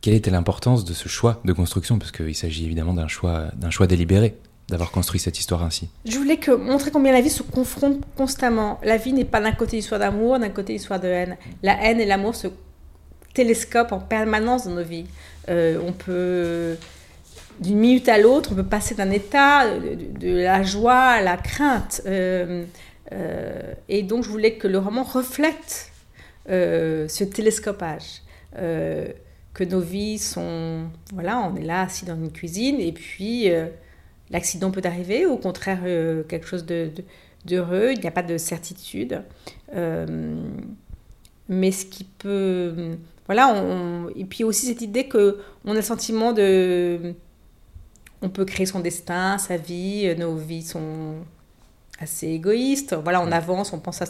quelle 0.00 0.14
était 0.14 0.30
l'importance 0.30 0.84
de 0.84 0.94
ce 0.94 1.08
choix 1.08 1.40
de 1.44 1.52
construction? 1.52 1.98
Parce 1.98 2.10
qu'il 2.10 2.34
s'agit 2.34 2.64
évidemment 2.64 2.94
d'un 2.94 3.08
choix, 3.08 3.48
d'un 3.56 3.70
choix 3.70 3.86
délibéré 3.86 4.36
d'avoir 4.68 4.90
construit 4.90 5.20
cette 5.20 5.38
histoire 5.38 5.62
ainsi 5.62 5.90
Je 6.06 6.16
voulais 6.16 6.40
montrer 6.58 6.90
combien 6.90 7.12
la 7.12 7.20
vie 7.20 7.30
se 7.30 7.42
confronte 7.42 8.00
constamment. 8.16 8.80
La 8.82 8.96
vie 8.96 9.12
n'est 9.12 9.26
pas 9.26 9.40
d'un 9.40 9.52
côté 9.52 9.76
histoire 9.76 10.00
d'amour, 10.00 10.38
d'un 10.38 10.48
côté 10.48 10.74
histoire 10.74 11.00
de 11.00 11.08
haine. 11.08 11.36
La 11.62 11.82
haine 11.84 12.00
et 12.00 12.06
l'amour 12.06 12.34
se 12.34 12.48
télescopent 13.34 13.92
en 13.92 13.98
permanence 13.98 14.64
dans 14.64 14.74
nos 14.74 14.84
vies. 14.84 15.06
Euh, 15.48 15.78
on 15.86 15.92
peut, 15.92 16.76
d'une 17.60 17.78
minute 17.78 18.08
à 18.08 18.18
l'autre, 18.18 18.50
on 18.52 18.54
peut 18.54 18.64
passer 18.64 18.94
d'un 18.94 19.10
état 19.10 19.78
de, 19.78 20.36
la 20.36 20.62
joie 20.62 21.00
à 21.00 21.22
la 21.22 21.36
crainte. 21.36 22.02
Euh, 22.06 22.64
euh, 23.12 23.74
et 23.88 24.02
donc, 24.02 24.24
je 24.24 24.28
voulais 24.28 24.54
que 24.54 24.68
le 24.68 24.78
roman 24.78 25.02
reflète 25.02 25.90
ce 26.46 27.24
télescopage. 27.24 28.22
que 28.54 29.64
nos 29.64 29.80
vies 29.80 30.18
sont. 30.18 30.84
Voilà, 31.12 31.40
on 31.40 31.56
est 31.56 31.64
là 31.64 31.82
assis 31.82 32.04
dans 32.04 32.16
une 32.16 32.32
cuisine 32.32 32.80
et 32.80 32.92
puis 32.92 33.48
l'accident 34.30 34.70
peut 34.70 34.82
arriver, 34.84 35.26
au 35.26 35.36
contraire 35.36 35.80
quelque 36.28 36.46
chose 36.46 36.66
de, 36.66 36.90
d'heureux, 37.44 37.92
il 37.92 38.00
n'y 38.00 38.06
a 38.06 38.10
pas 38.10 38.22
de 38.22 38.36
certitude. 38.36 39.22
mais 41.48 41.72
ce 41.72 41.86
qui 41.86 42.04
peut... 42.04 42.96
Voilà, 43.26 43.64
et 44.16 44.26
puis 44.26 44.44
aussi 44.44 44.66
cette 44.66 44.82
idée 44.82 45.08
que 45.08 45.38
on 45.64 45.72
a 45.72 45.76
le 45.76 45.82
sentiment 45.82 46.32
de... 46.32 47.14
On 48.24 48.30
peut 48.30 48.46
créer 48.46 48.64
son 48.64 48.80
destin, 48.80 49.36
sa 49.36 49.58
vie, 49.58 50.14
nos 50.16 50.34
vies 50.34 50.62
sont 50.62 51.16
assez 52.00 52.28
égoïste. 52.28 52.96
Voilà, 53.02 53.20
on 53.20 53.30
avance, 53.30 53.72
on 53.72 53.78
pense 53.78 54.02
à, 54.02 54.06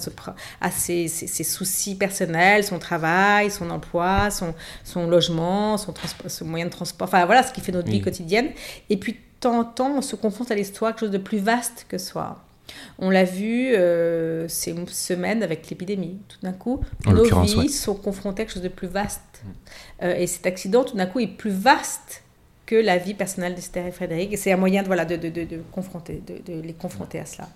à 0.61 0.71
ses, 0.71 1.09
soucis 1.09 1.95
personnels, 1.97 2.65
son 2.65 2.79
travail, 2.79 3.51
son 3.51 3.71
emploi, 3.71 4.31
son, 4.31 4.55
son 4.85 5.07
logement, 5.07 5.77
son, 5.77 5.93
son, 6.27 6.45
moyen 6.45 6.67
de 6.67 6.71
transport, 6.71 7.09
enfin 7.09 7.27
voilà 7.27 7.43
ce 7.43 7.53
qui 7.53 7.61
fait 7.61 7.73
notre 7.73 7.91
vie 7.91 8.01
quotidienne. 8.01 8.51
Et 8.89 8.97
puis, 8.97 9.13
de 9.13 9.19
temps 9.41 9.59
en 9.59 9.65
temps, 9.65 9.95
on 9.99 10.03
se 10.03 10.17
confronte 10.17 10.51
à 10.51 10.55
l'histoire, 10.55 10.93
quelque 10.93 11.01
chose 11.01 11.11
de 11.11 11.19
plus 11.19 11.39
vaste 11.39 11.87
que 11.89 11.99
soi. 11.99 12.43
On 12.99 13.11
l'a 13.11 13.25
vu 13.25 13.75
euh, 13.75 14.49
ces 14.49 14.75
semaines 14.87 15.43
avec 15.43 15.69
l'épidémie. 15.69 16.19
Tout 16.29 16.39
d'un 16.43 16.53
coup, 16.53 16.81
nos 17.07 17.43
vies 17.43 17.69
sont 17.69 17.95
confrontées 17.95 18.43
à 18.43 18.45
quelque 18.47 18.55
chose 18.55 18.63
de 18.63 18.69
plus 18.69 18.89
vaste. 18.89 19.21
Mm. 19.45 19.49
Euh, 20.05 20.17
et 20.17 20.27
cet 20.27 20.47
accident, 20.47 20.85
tout 20.85 20.97
d'un 20.97 21.07
coup, 21.07 21.21
est 21.21 21.27
plus 21.27 21.51
vaste 21.51 22.24
que 22.67 22.75
la 22.75 22.99
vie 22.99 23.15
personnelle 23.15 23.55
d'Esther 23.55 23.87
et 23.87 23.93
Frédéric. 23.93 24.33
Et 24.33 24.37
c'est 24.37 24.53
un 24.53 24.57
moyen 24.57 24.83
de, 24.83 24.87
voilà, 24.87 25.05
de, 25.05 25.17
de, 25.17 25.29
de 25.29 25.63
confronter, 25.73 26.23
de, 26.27 26.61
les 26.61 26.73
confronter 26.73 27.19
à 27.19 27.27
cela. 27.27 27.49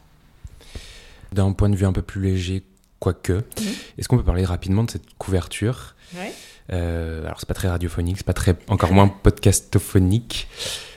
D'un 1.32 1.52
point 1.52 1.68
de 1.68 1.76
vue 1.76 1.86
un 1.86 1.92
peu 1.92 2.02
plus 2.02 2.22
léger, 2.22 2.62
quoique, 3.00 3.32
mhm. 3.32 3.42
est-ce 3.98 4.08
qu'on 4.08 4.16
peut 4.16 4.24
parler 4.24 4.44
rapidement 4.44 4.84
de 4.84 4.90
cette 4.90 5.14
couverture? 5.18 5.94
Ouais. 6.16 6.32
euh, 6.72 7.24
Alors, 7.24 7.38
c'est 7.40 7.48
pas 7.48 7.54
très 7.54 7.68
radiophonique, 7.68 8.18
c'est 8.18 8.26
pas 8.26 8.32
très, 8.32 8.56
encore 8.68 8.92
moins 8.92 9.08
podcastophonique, 9.08 10.48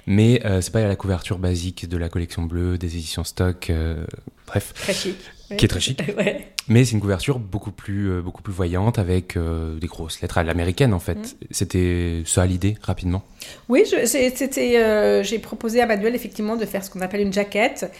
mais 0.06 0.46
euh, 0.46 0.62
c'est 0.62 0.72
pas 0.72 0.86
la 0.86 0.96
couverture 0.96 1.38
basique 1.38 1.88
de 1.88 1.98
la 1.98 2.10
collection 2.10 2.44
bleue, 2.44 2.78
des 2.78 2.96
éditions 2.96 3.24
stock, 3.24 3.70
euh, 3.70 4.06
bref. 4.48 4.74
Très 4.74 4.94
chic. 4.94 5.18
Qui 5.58 5.66
est 5.66 5.68
très 5.68 5.82
chic. 5.82 6.02
Mais 6.68 6.86
c'est 6.86 6.92
une 6.92 7.02
couverture 7.02 7.40
beaucoup 7.40 7.72
plus, 7.72 8.12
euh, 8.12 8.22
beaucoup 8.22 8.44
plus 8.44 8.54
voyante 8.54 9.00
avec 9.00 9.38
des 9.38 9.88
grosses 9.88 10.22
lettres 10.22 10.38
à 10.38 10.44
l'américaine 10.44 10.94
en 10.94 11.00
fait. 11.00 11.16
Mhm. 11.16 11.48
C'était 11.52 12.24
ça 12.26 12.46
l'idée, 12.46 12.78
rapidement? 12.82 13.24
Oui, 13.68 13.84
j'ai 13.86 15.40
proposé 15.40 15.82
à 15.82 15.86
Manuel 15.86 16.16
effectivement 16.16 16.56
de 16.56 16.66
faire 16.66 16.84
ce 16.84 16.90
qu'on 16.90 17.02
appelle 17.02 17.22
une 17.22 17.34
jaquette 17.34 17.92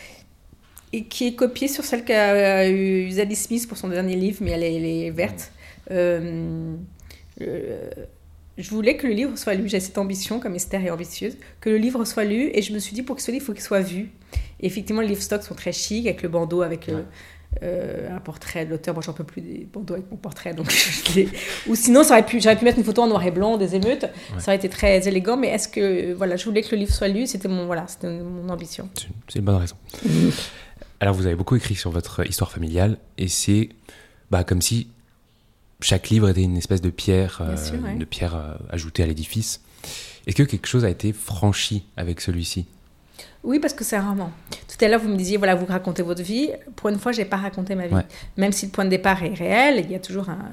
et 0.94 1.06
qui 1.06 1.28
est 1.28 1.36
copiée 1.36 1.68
sur 1.68 1.84
celle 1.84 2.04
qu'a 2.04 2.70
eu 2.70 3.10
Zadie 3.12 3.36
Smith 3.36 3.68
pour 3.68 3.78
son 3.78 3.88
dernier 3.88 4.16
livre, 4.16 4.40
mais 4.42 4.52
elle 4.52 4.64
est, 4.64 5.10
verte. 5.10 5.52
Euh, 5.90 6.76
euh, 7.42 7.90
je 8.58 8.70
voulais 8.70 8.98
que 8.98 9.08
le 9.08 9.14
livre 9.14 9.38
soit 9.38 9.54
lu, 9.54 9.70
j'ai 9.70 9.80
cette 9.80 9.98
ambition, 9.98 10.40
comme 10.40 10.56
Esther 10.56 10.84
est 10.84 10.90
ambitieuse, 10.90 11.38
que 11.62 11.70
le 11.70 11.78
livre 11.78 12.04
soit 12.04 12.26
lu, 12.26 12.52
et 12.54 12.62
je 12.62 12.74
me 12.74 12.80
suis 12.80 12.94
dit, 12.94 13.04
pour 13.04 13.16
que 13.16 13.22
ce 13.22 13.32
livre, 13.32 13.44
il 13.44 13.46
faut 13.46 13.54
qu'il 13.54 13.62
soit 13.62 13.80
vu. 13.80 14.12
Et 14.60 14.68
effectivement, 14.68 15.02
les 15.02 15.08
livres 15.08 15.22
stocks 15.22 15.44
sont 15.44 15.56
très 15.56 15.72
chics, 15.72 16.06
avec 16.08 16.22
le 16.22 16.30
bandeau, 16.30 16.62
avec 16.62 16.90
euh, 17.64 18.16
un 18.16 18.20
portrait 18.20 18.66
de 18.66 18.72
l'auteur. 18.72 18.94
Moi, 18.94 19.04
j'en 19.06 19.14
peux 19.14 19.24
plus 19.24 19.42
des 19.42 19.68
bandeaux 19.72 19.96
avec 19.96 20.10
mon 20.10 20.18
portrait, 20.18 20.54
donc 20.54 20.68
Ou 21.68 21.76
sinon, 21.76 22.04
j'aurais 22.04 22.26
pu, 22.26 22.40
pu 22.40 22.66
mettre 22.66 22.78
une 22.78 22.84
photo 22.84 23.04
en 23.04 23.08
noir 23.08 23.24
et 23.26 23.32
blanc 23.32 23.58
des 23.58 23.76
émeutes, 23.76 24.06
ça 24.38 24.52
aurait 24.52 24.56
été 24.56 24.70
très 24.70 25.08
élégant, 25.08 25.38
mais 25.38 25.50
est-ce 25.50 25.68
que, 25.68 26.14
voilà, 26.14 26.38
je 26.38 26.46
voulais 26.46 26.62
que 26.62 26.72
le 26.72 26.78
livre 26.78 26.94
soit 26.94 27.08
lu, 27.08 27.28
c'était 27.28 27.48
mon, 27.48 27.66
voilà, 27.66 27.86
mon 28.04 28.50
ambition. 28.50 28.90
C'est 29.28 29.40
une 29.40 29.46
bonne 29.46 29.58
raison. 29.58 29.76
Alors 31.02 31.16
vous 31.16 31.26
avez 31.26 31.36
beaucoup 31.36 31.56
écrit 31.56 31.74
sur 31.74 31.90
votre 31.90 32.28
histoire 32.28 32.52
familiale 32.52 32.98
et 33.18 33.28
c'est 33.28 33.70
bah, 34.30 34.44
comme 34.44 34.62
si 34.62 34.88
chaque 35.82 36.10
livre 36.10 36.30
était 36.30 36.44
une 36.44 36.58
espèce 36.58 36.80
de 36.80 36.92
pierre, 36.92 37.42
euh, 37.42 38.06
pierre 38.06 38.36
euh, 38.36 38.54
ajoutée 38.70 39.02
à 39.02 39.08
l'édifice. 39.08 39.62
Est-ce 40.28 40.36
que 40.36 40.44
quelque 40.44 40.68
chose 40.68 40.86
a 40.86 40.90
été 40.92 41.12
franchi 41.12 41.86
avec 41.98 42.22
celui-ci? 42.22 42.68
Oui, 43.44 43.60
parce 43.60 43.74
que 43.74 43.84
c'est 43.84 43.96
un 43.96 44.08
roman. 44.08 44.32
Tout 44.52 44.86
à 44.86 44.88
l'heure, 44.88 45.00
vous 45.00 45.10
me 45.10 45.18
disiez, 45.18 45.38
voilà, 45.38 45.56
vous 45.56 45.66
racontez 45.66 46.04
votre 46.04 46.22
vie. 46.22 46.52
Pour 46.76 46.90
une 46.90 47.00
fois, 47.00 47.12
je 47.12 47.20
n'ai 47.20 47.26
pas 47.26 47.38
raconté 47.38 47.76
ma 47.76 47.88
vie. 47.88 47.96
Même 48.38 48.52
si 48.52 48.66
le 48.66 48.72
point 48.72 48.86
de 48.86 48.90
départ 48.90 49.24
est 49.24 49.34
réel, 49.34 49.84
il 49.84 49.92
y 49.92 49.96
a 49.96 50.00
toujours 50.00 50.30
un, 50.30 50.52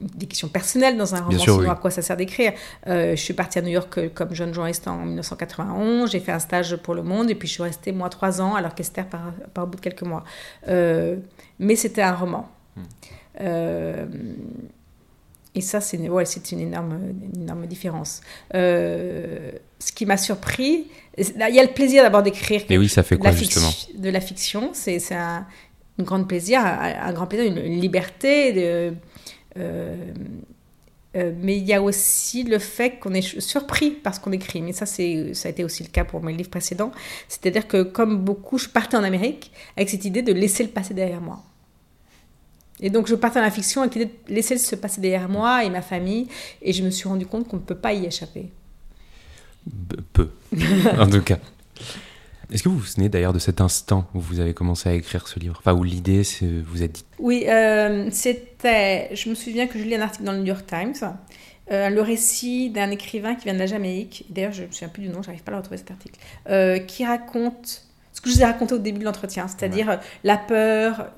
des 0.00 0.26
questions 0.26 0.48
personnelles 0.48 0.96
dans 0.96 1.14
un 1.14 1.22
roman, 1.22 1.38
sinon 1.38 1.70
à 1.70 1.74
quoi 1.74 1.90
ça 1.90 2.02
sert 2.02 2.16
d'écrire. 2.16 2.52
Euh, 2.86 3.16
je 3.16 3.22
suis 3.22 3.34
partie 3.34 3.58
à 3.58 3.62
New 3.62 3.68
York 3.68 3.98
euh, 3.98 4.08
comme 4.12 4.34
jeune 4.34 4.54
journaliste 4.54 4.86
en 4.86 4.98
1991, 4.98 6.10
j'ai 6.10 6.20
fait 6.20 6.32
un 6.32 6.38
stage 6.38 6.76
pour 6.76 6.94
Le 6.94 7.02
Monde 7.02 7.30
et 7.30 7.34
puis 7.34 7.48
je 7.48 7.54
suis 7.54 7.62
restée 7.62 7.92
moi 7.92 8.08
trois 8.08 8.40
ans 8.40 8.54
alors 8.54 8.74
qu'Esther 8.74 9.06
par, 9.06 9.32
par 9.54 9.66
bout 9.66 9.76
de 9.76 9.80
quelques 9.80 10.02
mois. 10.02 10.24
Euh, 10.68 11.16
mais 11.58 11.76
c'était 11.76 12.02
un 12.02 12.14
roman. 12.14 12.48
Hmm. 12.76 13.42
et 15.54 15.60
ça, 15.60 15.80
c'est 15.80 15.98
ouais, 16.08 16.24
une, 16.52 16.60
énorme, 16.60 16.98
une 17.34 17.42
énorme 17.42 17.66
différence. 17.66 18.20
ce 18.52 19.92
qui 19.94 20.06
m'a 20.06 20.16
surpris, 20.16 20.86
il 21.18 21.54
y 21.54 21.60
a 21.60 21.62
le 21.62 21.72
plaisir 21.72 22.02
d'abord 22.02 22.22
d'écrire. 22.22 22.62
Mais 22.68 22.78
oui, 22.78 22.88
ça 22.88 23.02
fait 23.02 23.16
quoi 23.16 23.32
justement 23.32 23.70
De 23.96 24.10
la 24.10 24.20
fiction, 24.20 24.70
c'est 24.72 25.00
un, 25.12 25.46
un 25.98 26.02
grand 26.02 26.22
plaisir, 26.24 26.60
un, 26.64 27.12
grand 27.12 27.26
plaisir, 27.26 27.52
une 27.52 27.80
liberté. 27.80 28.52
De, 28.52 28.94
euh, 29.58 29.96
euh, 31.16 31.32
mais 31.40 31.56
il 31.56 31.64
y 31.64 31.72
a 31.72 31.82
aussi 31.82 32.44
le 32.44 32.58
fait 32.58 32.98
qu'on 32.98 33.14
est 33.14 33.40
surpris 33.40 33.90
par 33.90 34.14
ce 34.14 34.20
qu'on 34.20 34.32
écrit. 34.32 34.62
Mais 34.62 34.72
ça, 34.72 34.86
c'est, 34.86 35.34
ça 35.34 35.48
a 35.48 35.50
été 35.50 35.64
aussi 35.64 35.82
le 35.82 35.88
cas 35.88 36.04
pour 36.04 36.22
mes 36.22 36.32
livres 36.32 36.50
précédents. 36.50 36.92
C'est-à-dire 37.28 37.66
que, 37.66 37.82
comme 37.82 38.18
beaucoup, 38.18 38.58
je 38.58 38.68
partais 38.68 38.96
en 38.96 39.04
Amérique 39.04 39.50
avec 39.76 39.88
cette 39.88 40.04
idée 40.04 40.22
de 40.22 40.32
laisser 40.32 40.62
le 40.62 40.68
passé 40.68 40.94
derrière 40.94 41.20
moi. 41.20 41.42
Et 42.80 42.90
donc, 42.90 43.08
je 43.08 43.14
partais 43.16 43.40
dans 43.40 43.44
la 43.44 43.50
fiction 43.50 43.82
avec 43.82 43.94
l'idée 43.94 44.12
de 44.28 44.34
laisser 44.34 44.56
se 44.56 44.76
passer 44.76 45.00
derrière 45.00 45.28
moi 45.28 45.64
et 45.64 45.70
ma 45.70 45.82
famille. 45.82 46.28
Et 46.62 46.72
je 46.72 46.84
me 46.84 46.90
suis 46.90 47.08
rendu 47.08 47.26
compte 47.26 47.48
qu'on 47.48 47.56
ne 47.56 47.62
peut 47.62 47.74
pas 47.74 47.92
y 47.92 48.04
échapper. 48.06 48.52
Peu, 50.12 50.30
en 50.98 51.08
tout 51.08 51.22
cas. 51.22 51.38
Est-ce 52.50 52.62
que 52.62 52.70
vous 52.70 52.78
vous 52.78 52.84
souvenez 52.84 53.10
d'ailleurs 53.10 53.34
de 53.34 53.38
cet 53.38 53.60
instant 53.60 54.08
où 54.14 54.20
vous 54.20 54.40
avez 54.40 54.54
commencé 54.54 54.88
à 54.88 54.94
écrire 54.94 55.28
ce 55.28 55.38
livre? 55.38 55.56
Enfin, 55.58 55.74
où 55.74 55.84
l'idée 55.84 56.22
vous 56.64 56.82
a 56.82 56.86
dit? 56.86 57.04
Oui, 57.18 57.44
euh, 57.46 58.08
c'était. 58.10 59.14
Je 59.14 59.28
me 59.28 59.34
souviens 59.34 59.66
que 59.66 59.78
je 59.78 59.84
lis 59.84 59.94
un 59.94 60.00
article 60.00 60.24
dans 60.24 60.32
le 60.32 60.38
New 60.38 60.46
York 60.46 60.64
Times, 60.66 60.94
euh, 61.70 61.90
le 61.90 62.00
récit 62.00 62.70
d'un 62.70 62.90
écrivain 62.90 63.34
qui 63.34 63.44
vient 63.44 63.52
de 63.52 63.58
la 63.58 63.66
Jamaïque. 63.66 64.24
D'ailleurs, 64.30 64.52
je 64.52 64.62
ne 64.62 64.68
me 64.68 64.72
souviens 64.72 64.88
plus 64.88 65.02
du 65.02 65.08
nom, 65.10 65.22
j'arrive 65.22 65.42
pas 65.42 65.50
à 65.50 65.54
le 65.54 65.58
retrouver 65.58 65.76
cet 65.76 65.90
article. 65.90 66.18
Euh, 66.48 66.78
qui 66.78 67.04
raconte 67.04 67.84
ce 68.14 68.22
que 68.22 68.30
je 68.30 68.36
vous 68.36 68.40
ai 68.40 68.46
raconté 68.46 68.74
au 68.74 68.78
début 68.78 69.00
de 69.00 69.04
l'entretien, 69.04 69.46
c'est-à-dire 69.46 70.00
la 70.24 70.38
peur, 70.38 71.08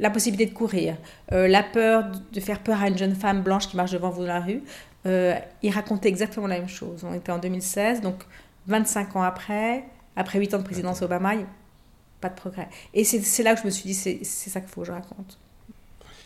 la 0.00 0.10
possibilité 0.10 0.50
de 0.50 0.54
courir, 0.54 0.96
la 1.30 1.62
peur 1.62 2.10
de 2.32 2.40
faire 2.40 2.58
peur 2.58 2.82
à 2.82 2.88
une 2.88 2.98
jeune 2.98 3.14
femme 3.14 3.42
blanche 3.42 3.68
qui 3.68 3.76
marche 3.76 3.92
devant 3.92 4.10
vous 4.10 4.22
dans 4.22 4.34
la 4.34 4.40
rue. 4.40 4.62
Il 5.04 5.70
racontait 5.70 6.08
exactement 6.08 6.46
la 6.46 6.58
même 6.58 6.68
chose. 6.68 7.04
On 7.04 7.14
était 7.14 7.32
en 7.32 7.38
2016, 7.38 8.00
donc 8.00 8.16
25 8.66 9.16
ans 9.16 9.22
après 9.22 9.84
après 10.18 10.40
huit 10.40 10.52
ans 10.52 10.58
de 10.58 10.64
présidence 10.64 11.00
Obama, 11.00 11.34
pas 12.20 12.28
de 12.28 12.34
progrès. 12.34 12.68
Et 12.92 13.04
c'est 13.04 13.42
là 13.44 13.54
que 13.54 13.60
je 13.60 13.66
me 13.66 13.70
suis 13.70 13.84
dit, 13.84 13.94
c'est 13.94 14.24
ça 14.24 14.60
qu'il 14.60 14.68
faut 14.68 14.80
que 14.80 14.88
je 14.88 14.92
raconte. 14.92 15.38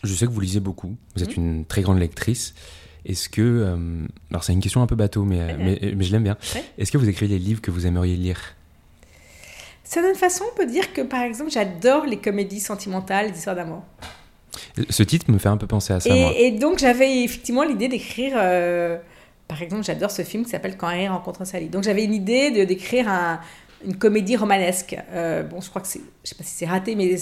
Je 0.03 0.13
sais 0.13 0.25
que 0.25 0.31
vous 0.31 0.39
lisez 0.39 0.59
beaucoup, 0.59 0.95
vous 1.15 1.23
êtes 1.23 1.37
mmh. 1.37 1.41
une 1.41 1.65
très 1.65 1.83
grande 1.83 1.99
lectrice. 1.99 2.55
Est-ce 3.05 3.29
que, 3.29 3.41
euh, 3.41 4.07
alors 4.31 4.43
c'est 4.43 4.53
une 4.53 4.61
question 4.61 4.81
un 4.81 4.87
peu 4.87 4.95
bateau, 4.95 5.23
mais, 5.23 5.39
euh, 5.39 5.55
mais, 5.59 5.93
mais, 5.95 6.03
je 6.03 6.11
l'aime 6.11 6.23
bien. 6.23 6.37
Est-ce 6.77 6.91
que 6.91 6.97
vous 6.97 7.07
écrivez 7.07 7.37
les 7.37 7.39
livres 7.39 7.61
que 7.61 7.69
vous 7.69 7.85
aimeriez 7.85 8.15
lire? 8.15 8.55
Certaine 9.83 10.15
façon, 10.15 10.43
on 10.51 10.57
peut 10.57 10.65
dire 10.65 10.91
que 10.91 11.01
par 11.01 11.21
exemple, 11.21 11.51
j'adore 11.51 12.05
les 12.05 12.17
comédies 12.17 12.61
sentimentales, 12.61 13.29
les 13.29 13.37
histoires 13.37 13.55
d'amour. 13.55 13.83
Ce 14.89 15.03
titre 15.03 15.31
me 15.31 15.37
fait 15.37 15.49
un 15.49 15.57
peu 15.57 15.67
penser 15.67 15.93
à 15.93 15.99
ça. 15.99 16.09
Et, 16.13 16.47
et 16.47 16.51
donc 16.51 16.79
j'avais 16.79 17.23
effectivement 17.23 17.63
l'idée 17.63 17.87
d'écrire. 17.87 18.33
Euh, 18.35 18.97
par 19.47 19.61
exemple, 19.61 19.83
j'adore 19.83 20.09
ce 20.09 20.23
film 20.23 20.45
qui 20.45 20.49
s'appelle 20.49 20.77
Quand 20.77 20.87
Harry 20.87 21.07
rencontre 21.07 21.45
Sally. 21.45 21.67
Donc 21.67 21.83
j'avais 21.83 22.03
une 22.05 22.13
idée 22.13 22.65
d'écrire 22.65 23.07
un, 23.09 23.39
une 23.85 23.95
comédie 23.95 24.35
romanesque. 24.35 24.95
Euh, 25.11 25.43
bon, 25.43 25.61
je 25.61 25.69
crois 25.69 25.81
que 25.81 25.87
c'est, 25.87 26.01
je 26.23 26.29
sais 26.29 26.35
pas 26.35 26.43
si 26.43 26.53
c'est 26.55 26.65
raté, 26.65 26.95
mais 26.95 27.15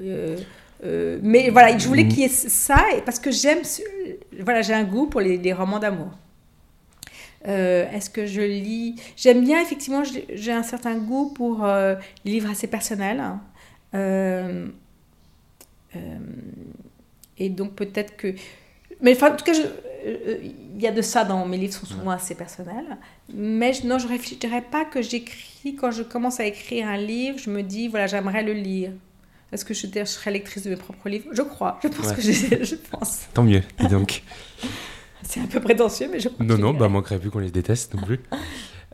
euh, 0.00 0.36
euh, 0.84 1.18
mais 1.22 1.50
voilà, 1.50 1.76
je 1.76 1.86
voulais 1.86 2.04
mm. 2.04 2.08
qu'il 2.08 2.18
y 2.20 2.24
ait 2.24 2.28
ça 2.28 2.82
parce 3.04 3.18
que 3.18 3.30
j'aime, 3.30 3.60
voilà, 4.40 4.62
j'ai 4.62 4.74
un 4.74 4.84
goût 4.84 5.06
pour 5.06 5.20
les, 5.20 5.52
romans 5.52 5.78
d'amour. 5.78 6.10
est-ce 7.44 8.10
que 8.10 8.26
je 8.26 8.40
lis 8.40 8.96
J'aime 9.16 9.44
bien, 9.44 9.60
effectivement, 9.60 10.02
j'ai 10.04 10.52
un 10.52 10.62
certain 10.62 10.96
goût 10.96 11.32
pour 11.34 11.64
les 11.66 12.30
livres 12.30 12.50
assez 12.50 12.66
personnels. 12.66 13.22
Et 17.38 17.48
donc 17.48 17.74
peut-être 17.74 18.16
que... 18.16 18.34
Mais 19.00 19.14
enfin, 19.14 19.32
en 19.32 19.36
tout 19.36 19.44
cas, 19.44 19.52
il 20.04 20.82
y 20.82 20.86
a 20.86 20.92
de 20.92 21.02
ça 21.02 21.24
dans 21.24 21.44
mes 21.46 21.56
livres, 21.56 21.74
sont 21.74 21.86
souvent 21.86 22.10
assez 22.10 22.34
personnels. 22.34 22.96
Mais 23.32 23.72
je, 23.72 23.86
non, 23.86 23.98
je 23.98 24.06
ne 24.06 24.38
dirais 24.38 24.62
pas 24.62 24.84
que 24.84 25.02
j'écris, 25.02 25.76
quand 25.78 25.90
je 25.90 26.02
commence 26.02 26.40
à 26.40 26.46
écrire 26.46 26.88
un 26.88 26.96
livre, 26.96 27.38
je 27.38 27.50
me 27.50 27.62
dis, 27.62 27.88
voilà, 27.88 28.06
j'aimerais 28.06 28.42
le 28.42 28.52
lire. 28.52 28.92
Est-ce 29.52 29.64
que 29.64 29.74
je, 29.74 29.86
je, 29.86 30.04
serais 30.04 30.30
lectrice 30.30 30.64
de 30.64 30.70
mes 30.70 30.76
propres 30.76 31.08
livres? 31.08 31.28
Je 31.32 31.42
crois, 31.42 31.78
je 31.82 31.88
pense 31.88 32.12
que 32.12 32.20
je, 32.20 32.32
je 32.64 32.74
pense. 32.74 33.26
Tant 33.32 33.44
mieux, 33.44 33.62
dis 33.78 33.88
donc. 33.88 34.22
C'est 35.22 35.40
un 35.40 35.46
peu 35.46 35.60
prétentieux, 35.60 36.08
mais 36.10 36.20
je 36.20 36.28
crois 36.28 36.44
Non, 36.44 36.56
non, 36.56 36.72
bah 36.72 36.88
manquerait 36.88 37.18
plus 37.18 37.30
qu'on 37.30 37.40
les 37.40 37.50
déteste 37.50 37.94
non 37.94 38.02
plus. 38.02 38.20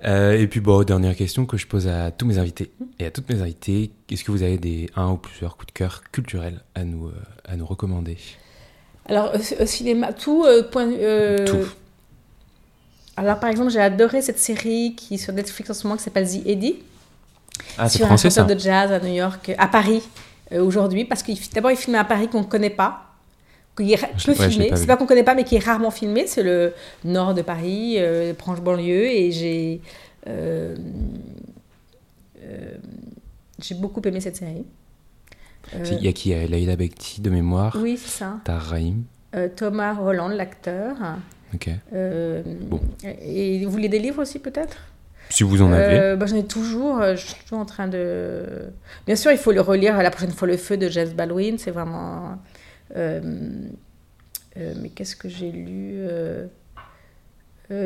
Euh, 0.05 0.38
et 0.38 0.47
puis, 0.47 0.61
bon, 0.61 0.83
dernière 0.83 1.15
question 1.15 1.47
que 1.47 1.57
je 1.57 1.67
pose 1.67 1.87
à 1.87 2.11
tous 2.11 2.27
mes 2.27 2.38
invités 2.38 2.73
et 2.99 3.07
à 3.07 3.11
toutes 3.11 3.29
mes 3.29 3.41
invitées. 3.41 3.93
Est-ce 4.11 4.25
que 4.25 4.33
vous 4.33 4.43
avez 4.43 4.59
des 4.59 4.88
un 4.97 5.11
ou 5.11 5.17
plusieurs 5.17 5.57
coups 5.57 5.69
de 5.69 5.73
cœur 5.73 6.03
culturels 6.11 6.61
à 6.75 6.85
nous, 6.85 7.07
euh, 7.07 7.12
à 7.47 7.57
nous 7.57 7.67
recommander? 7.67 8.19
Alors, 9.09 9.33
au, 9.61 9.67
cinéma, 9.67 10.12
tout, 10.12 10.45
euh, 10.45 10.62
point, 10.62 10.88
tout. 11.45 11.69
Alors, 13.17 13.38
par 13.38 13.51
exemple, 13.51 13.71
j'ai 13.71 13.81
adoré 13.81 14.23
cette 14.23 14.38
série 14.38 14.95
qui 14.97 15.15
est 15.15 15.19
sur 15.19 15.33
Netflix 15.33 15.71
en 15.71 15.75
ce 15.75 15.87
moment 15.87 15.97
qui 15.97 16.03
s'appelle 16.03 16.29
The 16.29 16.47
Eddie. 16.47 16.77
Ah, 17.79 17.88
c'est 17.88 17.99
sur 17.99 18.07
un 18.07 18.09
français 18.09 18.31
ça 18.31 18.43
chanteur 18.43 18.57
de 18.57 18.61
jazz 18.61 18.91
à 18.91 18.99
New 18.99 19.15
York, 19.15 19.53
à 19.59 19.69
Paris, 19.69 20.03
aujourd'hui, 20.51 21.05
parce 21.05 21.23
que 21.23 21.33
d'abord 21.55 21.71
il 21.71 21.77
filme 21.77 21.97
à 21.97 22.05
Paris 22.05 22.29
qu'on 22.29 22.41
ne 22.41 22.47
connaît 22.47 22.71
pas, 22.71 23.12
qui 23.77 23.93
est 23.95 23.99
Je- 24.19 24.27
peu 24.27 24.33
ouais, 24.39 24.49
filmé, 24.51 24.71
c'est 24.75 24.87
pas 24.87 24.97
qu'on 24.97 25.07
connaît 25.07 25.23
pas, 25.25 25.35
mais 25.35 25.45
qui 25.45 25.57
est 25.57 25.65
rarement 25.65 25.91
filmé, 25.91 26.27
c'est 26.27 26.43
le 26.43 26.73
nord 27.05 27.35
de 27.35 27.43
Paris, 27.43 27.95
euh, 27.99 28.33
branche 28.35 28.61
banlieue, 28.61 29.07
et 29.07 29.31
j'ai 29.33 29.81
euh, 30.29 30.77
euh, 32.45 32.75
j'ai 33.61 33.75
beaucoup 33.75 34.01
aimé 34.05 34.21
cette 34.21 34.37
série. 34.37 34.65
Euh, 35.75 35.85
Il 35.93 36.05
y 36.05 36.09
a 36.09 36.13
qui? 36.13 36.31
Il 36.31 36.39
y 36.39 36.45
a 36.45 36.47
Leila 36.47 36.77
Bekti 36.77 37.21
de 37.21 37.31
mémoire, 37.31 37.77
oui, 37.81 37.97
c'est 37.97 38.11
ça. 38.25 38.41
Rahim. 38.47 39.05
Euh, 39.35 39.49
Thomas 39.55 39.95
Roland, 39.95 40.29
l'acteur. 40.29 40.97
Ok. 41.55 41.71
Bon. 41.93 42.81
Et 43.05 43.65
vous 43.65 43.71
voulez 43.71 43.89
des 43.89 43.99
livres 43.99 44.21
aussi, 44.23 44.39
peut-être? 44.39 44.77
Si 45.31 45.45
vous 45.45 45.63
en 45.63 45.73
avez. 45.73 45.99
Euh, 45.99 46.17
bah, 46.17 46.27
J'en 46.27 46.37
ai 46.37 46.45
toujours. 46.45 47.01
Je 47.03 47.17
suis 47.17 47.43
toujours 47.45 47.61
en 47.61 47.65
train 47.65 47.89
de. 47.89 48.45
Bien 49.07 49.17
sûr, 49.17 49.31
il 49.33 49.39
faut 49.39 49.53
le 49.53 49.63
relire 49.63 49.97
la 50.03 50.11
prochaine 50.11 50.33
fois 50.33 50.47
Le 50.49 50.59
Feu 50.59 50.77
de 50.77 50.89
James 50.89 51.09
Baldwin. 51.11 51.57
C'est 51.57 51.71
vraiment. 51.71 52.37
Euh, 52.97 53.21
euh, 54.59 54.75
mais 54.81 54.91
qu'est-ce 54.91 55.17
que 55.17 55.29
j'ai 55.29 55.51
lu 55.51 55.95
euh, 55.97 56.47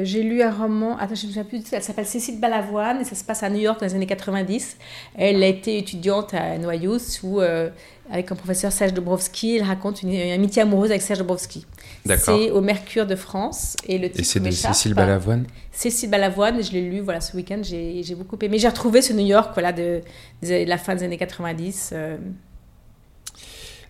J'ai 0.03 0.23
lu 0.23 0.43
un 0.43 0.51
roman. 0.51 0.97
Attends, 0.99 1.15
je 1.15 1.23
ne 1.23 1.27
me 1.29 1.33
souviens 1.33 1.45
plus. 1.45 1.59
du 1.59 1.65
titre. 1.65 1.77
Elle 1.77 1.83
s'appelle 1.83 2.07
Cécile 2.07 2.41
Balavoine 2.41 3.01
et 3.01 3.05
ça 3.05 3.15
se 3.15 3.23
passe 3.23 3.43
à 3.43 3.51
New 3.51 3.61
York 3.61 3.79
dans 3.79 3.87
les 3.87 3.95
années 3.95 4.07
90. 4.07 4.77
Elle 5.17 5.43
a 5.43 5.47
été 5.47 5.79
étudiante 5.79 6.35
à 6.35 6.59
NYU 6.59 6.99
où, 7.23 7.41
euh, 7.41 7.71
avec 8.11 8.33
un 8.33 8.35
professeur 8.35 8.73
Serge 8.73 8.95
Dobrowski, 8.95 9.57
elle 9.57 9.65
raconte 9.65 10.03
une, 10.03 10.13
une 10.13 10.33
amitié 10.33 10.63
amoureuse 10.63 10.91
avec 10.91 11.03
Serge 11.03 11.21
Dobrowski. 11.21 11.67
D'accord. 12.05 12.37
C'est 12.37 12.51
au 12.51 12.61
Mercure 12.61 13.07
de 13.07 13.15
France 13.15 13.77
et 13.87 13.99
le 13.99 14.09
titre 14.09 14.21
Et 14.21 14.25
c'est 14.25 14.41
de. 14.41 14.51
Cécile 14.51 14.95
Balavoine 14.95 15.47
Cécile 15.73 16.11
Balavoine, 16.11 16.63
je 16.63 16.73
l'ai 16.73 16.81
lu 16.81 17.01
voilà, 17.01 17.21
ce 17.21 17.37
week-end, 17.37 17.61
j'ai 17.63 18.03
j'ai 18.03 18.15
beaucoup 18.15 18.39
aimé. 18.41 18.59
J'ai 18.59 18.69
retrouvé 18.69 19.03
ce 19.03 19.13
New 19.13 19.27
York 19.27 19.51
voilà, 19.53 19.73
de, 19.73 20.01
de 20.43 20.65
la 20.67 20.79
fin 20.79 20.95
des 20.95 21.05
années 21.05 21.19
90, 21.19 21.91
euh, 21.93 22.17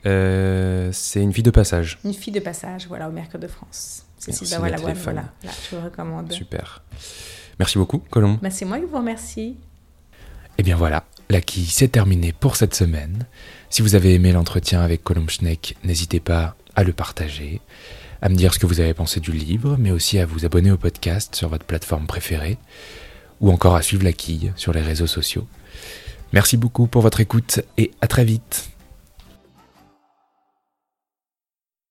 Euh, 0.06 0.90
C'est 0.92 1.20
une 1.22 1.30
vie 1.32 1.42
de 1.42 1.50
passage. 1.50 1.98
une 2.04 2.14
fille 2.14 2.32
de 2.32 2.40
passage 2.40 2.86
voilà, 2.86 3.08
au 3.08 3.12
Mercure 3.12 3.38
de 3.40 3.48
France. 3.48 4.04
Cécile 4.18 4.48
voilà, 4.58 4.76
voilà, 4.76 5.24
je 5.42 5.76
vous 5.76 5.82
recommande. 5.84 6.32
Super. 6.32 6.82
Merci 7.58 7.78
beaucoup, 7.78 7.98
Colombe. 8.10 8.38
Bah, 8.42 8.50
C'est 8.50 8.64
moi 8.64 8.78
qui 8.78 8.84
vous 8.86 8.96
remercie. 8.96 9.56
Et 10.58 10.62
bien 10.62 10.76
voilà, 10.76 11.04
la 11.28 11.40
quille, 11.40 11.66
c'est 11.66 11.88
terminé 11.88 12.32
pour 12.32 12.56
cette 12.56 12.74
semaine. 12.74 13.26
Si 13.68 13.82
vous 13.82 13.94
avez 13.94 14.14
aimé 14.14 14.32
l'entretien 14.32 14.80
avec 14.80 15.04
Colombe 15.04 15.28
Schneck, 15.30 15.76
n'hésitez 15.84 16.20
pas 16.20 16.56
à 16.74 16.82
le 16.82 16.92
partager, 16.92 17.60
à 18.22 18.28
me 18.28 18.34
dire 18.34 18.54
ce 18.54 18.58
que 18.58 18.66
vous 18.66 18.80
avez 18.80 18.94
pensé 18.94 19.20
du 19.20 19.32
livre, 19.32 19.76
mais 19.78 19.90
aussi 19.90 20.18
à 20.18 20.26
vous 20.26 20.44
abonner 20.44 20.70
au 20.70 20.76
podcast 20.78 21.34
sur 21.34 21.48
votre 21.48 21.66
plateforme 21.66 22.06
préférée, 22.06 22.58
ou 23.40 23.50
encore 23.50 23.76
à 23.76 23.82
suivre 23.82 24.04
la 24.04 24.12
quille 24.12 24.52
sur 24.56 24.72
les 24.72 24.82
réseaux 24.82 25.06
sociaux. 25.06 25.46
Merci 26.32 26.56
beaucoup 26.56 26.86
pour 26.86 27.02
votre 27.02 27.20
écoute 27.20 27.60
et 27.76 27.90
à 28.00 28.06
très 28.06 28.24
vite. 28.24 28.70